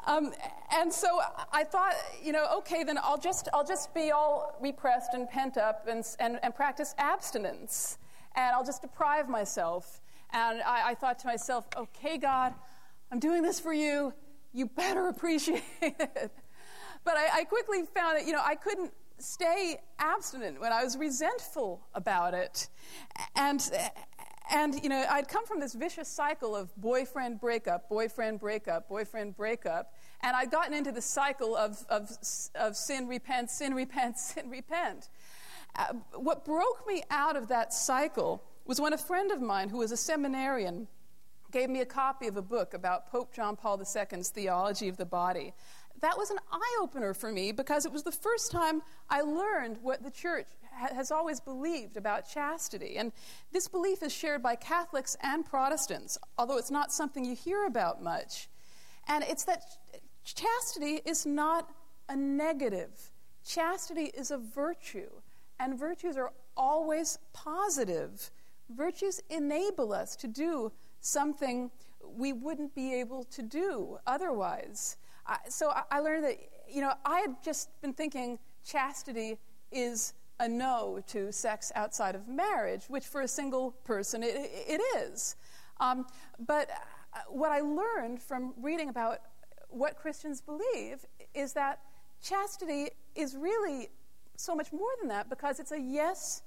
um, 0.07 0.33
and 0.71 0.91
so 0.91 1.19
I 1.51 1.63
thought, 1.63 1.93
you 2.23 2.31
know, 2.31 2.47
okay, 2.57 2.83
then 2.83 2.97
I'll 3.01 3.17
just, 3.17 3.49
I'll 3.53 3.65
just 3.65 3.93
be 3.93 4.11
all 4.11 4.55
repressed 4.61 5.13
and 5.13 5.29
pent 5.29 5.57
up 5.57 5.87
and, 5.87 6.05
and, 6.19 6.39
and 6.43 6.55
practice 6.55 6.95
abstinence. 6.97 7.97
And 8.35 8.53
I'll 8.55 8.65
just 8.65 8.81
deprive 8.81 9.29
myself. 9.29 10.01
And 10.31 10.61
I, 10.61 10.89
I 10.89 10.95
thought 10.95 11.19
to 11.19 11.27
myself, 11.27 11.67
okay, 11.77 12.17
God, 12.17 12.53
I'm 13.11 13.19
doing 13.19 13.41
this 13.41 13.59
for 13.59 13.73
you. 13.73 14.13
You 14.53 14.67
better 14.67 15.07
appreciate 15.09 15.63
it. 15.81 16.31
But 17.03 17.17
I, 17.17 17.39
I 17.39 17.43
quickly 17.43 17.83
found 17.93 18.17
that, 18.17 18.25
you 18.25 18.33
know, 18.33 18.41
I 18.43 18.55
couldn't 18.55 18.91
stay 19.19 19.79
abstinent 19.99 20.59
when 20.59 20.71
I 20.71 20.83
was 20.83 20.97
resentful 20.97 21.81
about 21.93 22.33
it. 22.33 22.67
And, 23.35 23.61
and, 24.51 24.81
you 24.83 24.89
know, 24.89 25.05
I'd 25.09 25.27
come 25.27 25.45
from 25.45 25.59
this 25.59 25.73
vicious 25.73 26.07
cycle 26.07 26.55
of 26.55 26.75
boyfriend 26.75 27.39
breakup, 27.39 27.89
boyfriend 27.89 28.39
breakup, 28.39 28.89
boyfriend 28.89 29.35
breakup. 29.35 29.93
And 30.21 30.35
I'd 30.35 30.51
gotten 30.51 30.73
into 30.73 30.91
the 30.91 31.01
cycle 31.01 31.55
of, 31.55 31.85
of, 31.89 32.09
of 32.55 32.75
sin, 32.75 33.07
repent, 33.07 33.49
sin, 33.49 33.73
repent, 33.73 34.17
sin, 34.19 34.49
repent. 34.49 35.09
Uh, 35.77 35.93
what 36.13 36.45
broke 36.45 36.85
me 36.87 37.03
out 37.09 37.35
of 37.35 37.49
that 37.49 37.73
cycle 37.73 38.43
was 38.65 38.79
when 38.79 38.93
a 38.93 38.97
friend 38.97 39.31
of 39.31 39.41
mine 39.41 39.69
who 39.69 39.77
was 39.77 39.91
a 39.91 39.97
seminarian 39.97 40.87
gave 41.51 41.69
me 41.69 41.81
a 41.81 41.85
copy 41.85 42.27
of 42.27 42.35
a 42.35 42.41
book 42.41 42.73
about 42.73 43.07
Pope 43.07 43.33
John 43.33 43.55
Paul 43.55 43.79
II's 43.79 44.29
theology 44.29 44.89
of 44.89 44.97
the 44.97 45.05
body 45.05 45.53
that 46.01 46.17
was 46.17 46.29
an 46.29 46.39
eye 46.51 46.79
opener 46.81 47.13
for 47.13 47.31
me 47.31 47.51
because 47.51 47.85
it 47.85 47.91
was 47.91 48.03
the 48.03 48.11
first 48.11 48.51
time 48.51 48.81
I 49.09 49.21
learned 49.21 49.77
what 49.81 50.03
the 50.03 50.11
church 50.11 50.47
ha- 50.73 50.93
has 50.93 51.11
always 51.11 51.39
believed 51.39 51.97
about 51.97 52.29
chastity. 52.29 52.97
And 52.97 53.11
this 53.51 53.67
belief 53.67 54.03
is 54.03 54.13
shared 54.13 54.43
by 54.43 54.55
Catholics 54.55 55.15
and 55.21 55.45
Protestants, 55.45 56.17
although 56.37 56.57
it's 56.57 56.71
not 56.71 56.91
something 56.91 57.23
you 57.25 57.35
hear 57.35 57.65
about 57.65 58.03
much. 58.03 58.49
And 59.07 59.23
it's 59.23 59.43
that 59.45 59.63
chastity 60.23 61.01
is 61.05 61.25
not 61.25 61.69
a 62.09 62.15
negative, 62.15 63.11
chastity 63.45 64.11
is 64.13 64.31
a 64.31 64.37
virtue, 64.37 65.09
and 65.59 65.79
virtues 65.79 66.17
are 66.17 66.33
always 66.57 67.17
positive. 67.33 68.31
Virtues 68.69 69.21
enable 69.29 69.93
us 69.93 70.15
to 70.17 70.27
do 70.27 70.71
something 71.01 71.71
we 72.17 72.33
wouldn't 72.33 72.73
be 72.75 72.93
able 72.93 73.23
to 73.25 73.41
do 73.41 73.99
otherwise. 74.05 74.97
I, 75.27 75.37
so 75.49 75.69
I, 75.69 75.83
I 75.91 75.99
learned 75.99 76.23
that, 76.25 76.37
you 76.69 76.81
know, 76.81 76.93
I 77.05 77.19
had 77.19 77.35
just 77.43 77.69
been 77.81 77.93
thinking 77.93 78.39
chastity 78.65 79.37
is 79.71 80.13
a 80.39 80.47
no 80.47 81.01
to 81.07 81.31
sex 81.31 81.71
outside 81.75 82.15
of 82.15 82.27
marriage, 82.27 82.83
which 82.87 83.05
for 83.05 83.21
a 83.21 83.27
single 83.27 83.71
person 83.83 84.23
it, 84.23 84.35
it 84.35 84.81
is. 84.97 85.35
Um, 85.79 86.05
but 86.39 86.69
uh, 86.69 87.19
what 87.29 87.51
I 87.51 87.61
learned 87.61 88.21
from 88.21 88.53
reading 88.61 88.89
about 88.89 89.19
what 89.69 89.97
Christians 89.97 90.41
believe 90.41 91.05
is 91.33 91.53
that 91.53 91.79
chastity 92.21 92.89
is 93.15 93.35
really 93.35 93.89
so 94.35 94.55
much 94.55 94.73
more 94.73 94.89
than 94.99 95.09
that 95.09 95.29
because 95.29 95.59
it's 95.59 95.71
a 95.71 95.79
yes 95.79 96.43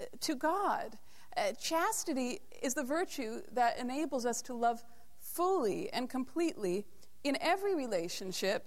uh, 0.00 0.04
to 0.20 0.34
God. 0.34 0.98
Uh, 1.36 1.52
chastity 1.52 2.40
is 2.62 2.74
the 2.74 2.82
virtue 2.82 3.40
that 3.52 3.78
enables 3.78 4.26
us 4.26 4.42
to 4.42 4.54
love 4.54 4.84
fully 5.20 5.88
and 5.92 6.08
completely 6.10 6.84
in 7.28 7.38
every 7.40 7.74
relationship 7.74 8.66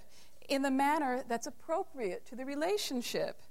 in 0.49 0.62
the 0.62 0.72
manner 0.72 1.24
that's 1.28 1.47
appropriate 1.47 2.26
to 2.28 2.36
the 2.36 2.45
relationship. 2.45 3.41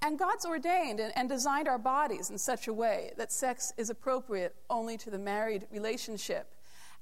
And 0.00 0.18
God's 0.18 0.46
ordained 0.46 1.00
and 1.00 1.28
designed 1.28 1.66
our 1.66 1.78
bodies 1.78 2.30
in 2.30 2.38
such 2.38 2.68
a 2.68 2.72
way 2.72 3.12
that 3.16 3.32
sex 3.32 3.72
is 3.76 3.90
appropriate 3.90 4.54
only 4.70 4.96
to 4.98 5.10
the 5.10 5.18
married 5.18 5.66
relationship. 5.72 6.54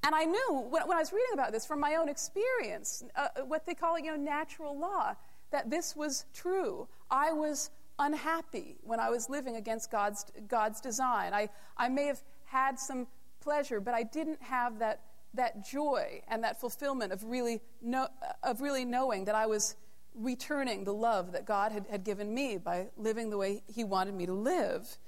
And 0.02 0.14
I 0.14 0.24
knew 0.24 0.66
when, 0.70 0.82
I 0.82 0.98
was 0.98 1.12
reading 1.12 1.34
about 1.34 1.52
this 1.52 1.66
from 1.66 1.78
my 1.78 1.96
own 1.96 2.08
experience, 2.08 3.04
uh, 3.16 3.28
what 3.46 3.66
they 3.66 3.74
call 3.74 3.98
you 3.98 4.10
know, 4.10 4.16
natural 4.16 4.78
law, 4.78 5.14
that 5.50 5.68
this 5.68 5.94
was 5.94 6.24
true. 6.32 6.88
I 7.10 7.32
was 7.32 7.70
unhappy 7.98 8.76
when 8.82 8.98
I 8.98 9.10
was 9.10 9.28
living 9.28 9.56
against 9.56 9.90
God's, 9.90 10.24
God's 10.48 10.80
design. 10.80 11.34
I, 11.34 11.50
I 11.76 11.88
may 11.88 12.06
have 12.06 12.22
had 12.46 12.78
some 12.78 13.06
pleasure, 13.40 13.78
but 13.78 13.94
I 13.94 14.02
didn't 14.02 14.40
have 14.42 14.78
that, 14.78 15.00
that 15.34 15.64
joy 15.64 16.22
and 16.28 16.44
that 16.44 16.60
fulfillment 16.60 17.12
of 17.12 17.24
really, 17.24 17.60
know, 17.80 18.08
of 18.42 18.60
really 18.60 18.84
knowing 18.84 19.26
that 19.26 19.34
I 19.34 19.46
was 19.46 19.76
returning 20.14 20.84
the 20.84 20.92
love 20.92 21.32
that 21.32 21.44
God 21.46 21.72
had, 21.72 21.86
had 21.88 22.04
given 22.04 22.32
me 22.34 22.58
by 22.58 22.88
living 22.96 23.30
the 23.30 23.38
way 23.38 23.62
He 23.72 23.84
wanted 23.84 24.14
me 24.14 24.26
to 24.26 24.32
live. 24.32 24.98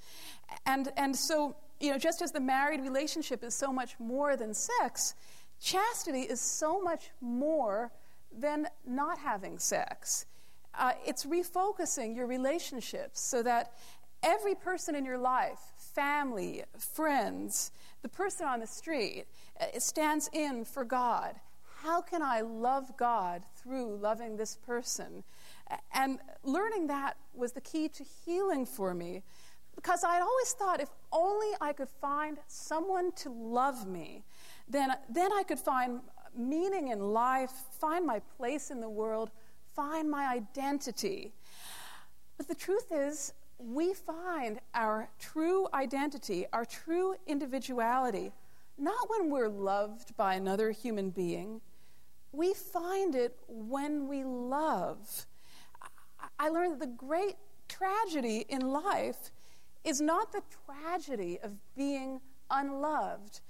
And, 0.66 0.88
and 0.96 1.16
so, 1.16 1.56
you 1.80 1.90
know, 1.90 1.98
just 1.98 2.22
as 2.22 2.32
the 2.32 2.40
married 2.40 2.80
relationship 2.80 3.42
is 3.42 3.54
so 3.54 3.72
much 3.72 3.96
more 3.98 4.36
than 4.36 4.54
sex, 4.54 5.14
chastity 5.60 6.20
is 6.20 6.40
so 6.40 6.80
much 6.80 7.10
more 7.20 7.90
than 8.36 8.68
not 8.86 9.18
having 9.18 9.58
sex. 9.58 10.26
Uh, 10.74 10.92
it's 11.04 11.24
refocusing 11.24 12.16
your 12.16 12.26
relationships 12.26 13.20
so 13.20 13.42
that 13.42 13.72
every 14.22 14.54
person 14.54 14.94
in 14.94 15.04
your 15.04 15.18
life, 15.18 15.58
family, 15.76 16.62
friends, 16.78 17.72
the 18.02 18.08
person 18.08 18.46
on 18.46 18.60
the 18.60 18.66
street, 18.66 19.24
uh, 19.60 19.78
stands 19.78 20.28
in 20.32 20.64
for 20.64 20.84
God 20.84 21.36
how 21.82 22.00
can 22.00 22.22
I 22.22 22.42
love 22.42 22.96
God 22.96 23.42
through 23.56 23.96
loving 23.96 24.36
this 24.36 24.56
person? 24.56 25.24
And 25.92 26.20
learning 26.44 26.86
that 26.88 27.16
was 27.34 27.52
the 27.52 27.60
key 27.60 27.88
to 27.88 28.04
healing 28.24 28.66
for 28.66 28.94
me 28.94 29.22
because 29.74 30.04
I'd 30.04 30.20
always 30.20 30.52
thought 30.52 30.80
if 30.80 30.90
only 31.12 31.48
I 31.60 31.72
could 31.72 31.88
find 31.88 32.38
someone 32.46 33.10
to 33.12 33.30
love 33.30 33.86
me, 33.88 34.22
then, 34.68 34.92
then 35.08 35.32
I 35.32 35.42
could 35.42 35.58
find 35.58 36.00
meaning 36.36 36.88
in 36.88 37.00
life, 37.00 37.50
find 37.80 38.06
my 38.06 38.20
place 38.36 38.70
in 38.70 38.80
the 38.80 38.88
world, 38.88 39.30
find 39.74 40.10
my 40.10 40.32
identity. 40.32 41.32
But 42.36 42.48
the 42.48 42.54
truth 42.54 42.92
is, 42.92 43.32
we 43.64 43.94
find 43.94 44.60
our 44.74 45.08
true 45.18 45.66
identity, 45.72 46.46
our 46.52 46.64
true 46.64 47.14
individuality, 47.26 48.32
not 48.78 49.08
when 49.08 49.30
we're 49.30 49.48
loved 49.48 50.16
by 50.16 50.34
another 50.34 50.70
human 50.70 51.10
being, 51.10 51.60
we 52.32 52.54
find 52.54 53.14
it 53.14 53.36
when 53.48 54.08
we 54.08 54.24
love. 54.24 55.26
I 56.38 56.48
learned 56.48 56.72
that 56.72 56.80
the 56.80 56.86
great 56.86 57.36
tragedy 57.68 58.46
in 58.48 58.60
life 58.60 59.30
is 59.84 60.00
not 60.00 60.32
the 60.32 60.42
tragedy 60.66 61.38
of 61.42 61.52
being 61.76 62.20
unloved. 62.50 63.40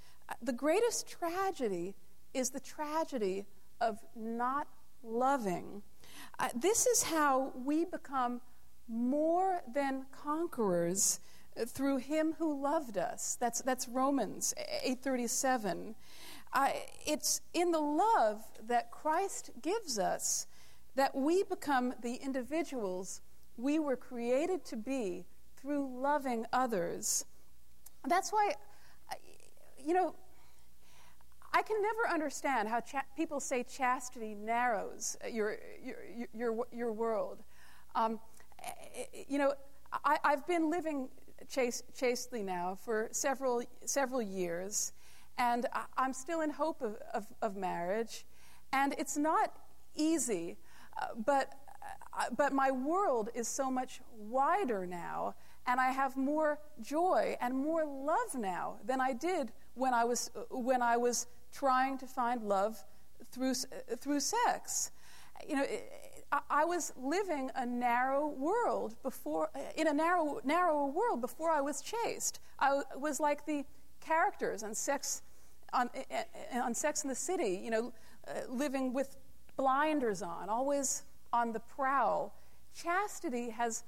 The 0.41 0.53
greatest 0.53 1.07
tragedy 1.07 1.95
is 2.33 2.49
the 2.49 2.59
tragedy 2.59 3.45
of 3.81 3.99
not 4.15 4.67
loving. 5.03 5.81
Uh, 6.39 6.49
this 6.55 6.87
is 6.87 7.03
how 7.03 7.51
we 7.65 7.85
become 7.85 8.41
more 8.87 9.61
than 9.73 10.05
conquerors 10.11 11.19
through 11.67 11.97
him 11.97 12.35
who 12.39 12.61
loved 12.61 12.97
us. 12.97 13.37
That's, 13.39 13.61
that's 13.61 13.87
Romans 13.87 14.53
837. 14.57 15.95
Uh, 16.51 16.69
it's 17.05 17.41
in 17.53 17.71
the 17.71 17.79
love 17.79 18.43
that 18.67 18.91
Christ 18.91 19.51
gives 19.61 19.97
us 19.97 20.47
that 20.95 21.15
we 21.15 21.43
become 21.43 21.93
the 22.01 22.15
individuals 22.15 23.21
we 23.57 23.79
were 23.79 23.95
created 23.95 24.63
to 24.65 24.75
be 24.75 25.25
through 25.57 25.89
loving 25.99 26.45
others. 26.53 27.25
That's 28.07 28.31
why, 28.31 28.53
you 29.83 29.93
know, 29.93 30.15
I 31.53 31.61
can 31.61 31.81
never 31.81 32.11
understand 32.11 32.67
how 32.67 32.81
people 33.15 33.39
say 33.39 33.63
chastity 33.63 34.33
narrows 34.33 35.15
your, 35.31 35.57
your, 35.83 36.27
your, 36.33 36.65
your 36.71 36.91
world. 36.91 37.43
Um, 37.95 38.19
you 39.27 39.37
know, 39.37 39.53
I, 40.03 40.17
have 40.23 40.47
been 40.47 40.69
living 40.69 41.09
chaste, 41.49 41.83
chastely 41.95 42.43
now 42.43 42.75
for 42.75 43.09
several, 43.11 43.63
several 43.85 44.21
years, 44.21 44.93
and 45.37 45.65
I'm 45.97 46.13
still 46.13 46.41
in 46.41 46.49
hope 46.49 46.81
of, 46.81 46.97
of, 47.13 47.25
of 47.41 47.55
marriage. 47.55 48.25
And 48.71 48.95
it's 48.97 49.17
not 49.17 49.53
easy, 49.95 50.57
uh, 51.01 51.07
but, 51.25 51.53
uh, 52.17 52.25
but 52.35 52.53
my 52.53 52.71
world 52.71 53.29
is 53.35 53.47
so 53.47 53.69
much 53.69 54.01
wider 54.17 54.85
now, 54.85 55.35
and 55.67 55.79
I 55.79 55.91
have 55.91 56.17
more 56.17 56.59
joy 56.81 57.37
and 57.39 57.55
more 57.55 57.85
love 57.85 58.35
now 58.35 58.75
than 58.85 58.99
I 58.99 59.13
did 59.13 59.51
when 59.75 59.93
I 59.93 60.03
was, 60.03 60.31
when 60.49 60.81
I 60.81 60.97
was 60.97 61.27
trying 61.51 61.97
to 61.99 62.07
find 62.07 62.43
love 62.43 62.83
through, 63.31 63.53
through 63.99 64.19
sex. 64.19 64.91
You 65.47 65.55
know, 65.55 65.65
I 66.49 66.65
was 66.65 66.93
living 66.97 67.51
a 67.55 67.65
narrow 67.65 68.27
world 68.27 68.95
before, 69.03 69.49
uh, 69.55 69.59
in 69.75 69.87
a 69.87 69.93
narrow, 69.93 70.39
narrower 70.43 70.87
world 70.87 71.21
before 71.21 71.51
I 71.51 71.61
was 71.61 71.81
chaste. 71.81 72.39
I 72.59 72.81
was 72.95 73.19
like 73.19 73.45
the 73.45 73.65
characters 73.99 74.63
on 74.63 74.73
Sex, 74.73 75.21
on, 75.73 75.89
uh, 75.95 76.15
uh, 76.55 76.59
on 76.59 76.73
Sex 76.73 77.03
in 77.03 77.09
the 77.09 77.15
City, 77.15 77.59
you 77.63 77.69
know, 77.69 77.93
uh, 78.27 78.31
living 78.49 78.93
with 78.93 79.17
blinders 79.57 80.21
on, 80.21 80.49
always 80.49 81.03
on 81.31 81.51
the 81.51 81.59
prowl. 81.59 82.33
Chastity 82.75 83.49
has 83.51 83.83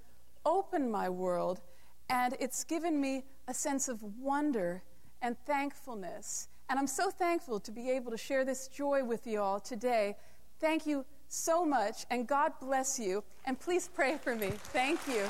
opened 0.46 0.92
my 0.92 1.10
world, 1.10 1.62
and 2.10 2.36
it's 2.40 2.64
given 2.64 3.02
me 3.02 3.24
a 3.48 3.54
sense 3.54 3.88
of 3.88 4.04
wonder 4.20 4.84
and 5.22 5.36
thankfulness. 5.46 6.48
And 6.70 6.78
I'm 6.78 6.88
so 6.88 7.10
thankful 7.10 7.60
to 7.62 7.72
be 7.72 7.90
able 7.90 8.12
to 8.12 8.18
share 8.18 8.46
this 8.46 8.68
joy 8.68 9.04
with 9.04 9.26
you 9.26 9.42
all 9.42 9.60
today. 9.60 10.16
Thank 10.60 10.86
you 10.86 11.06
so 11.28 11.66
much, 11.66 12.06
and 12.10 12.28
God 12.28 12.54
bless 12.60 13.00
you. 13.00 13.24
And 13.46 13.60
please 13.60 13.90
pray 13.94 14.18
for 14.18 14.36
me. 14.36 14.52
Thank 14.74 15.00
you. 15.08 15.26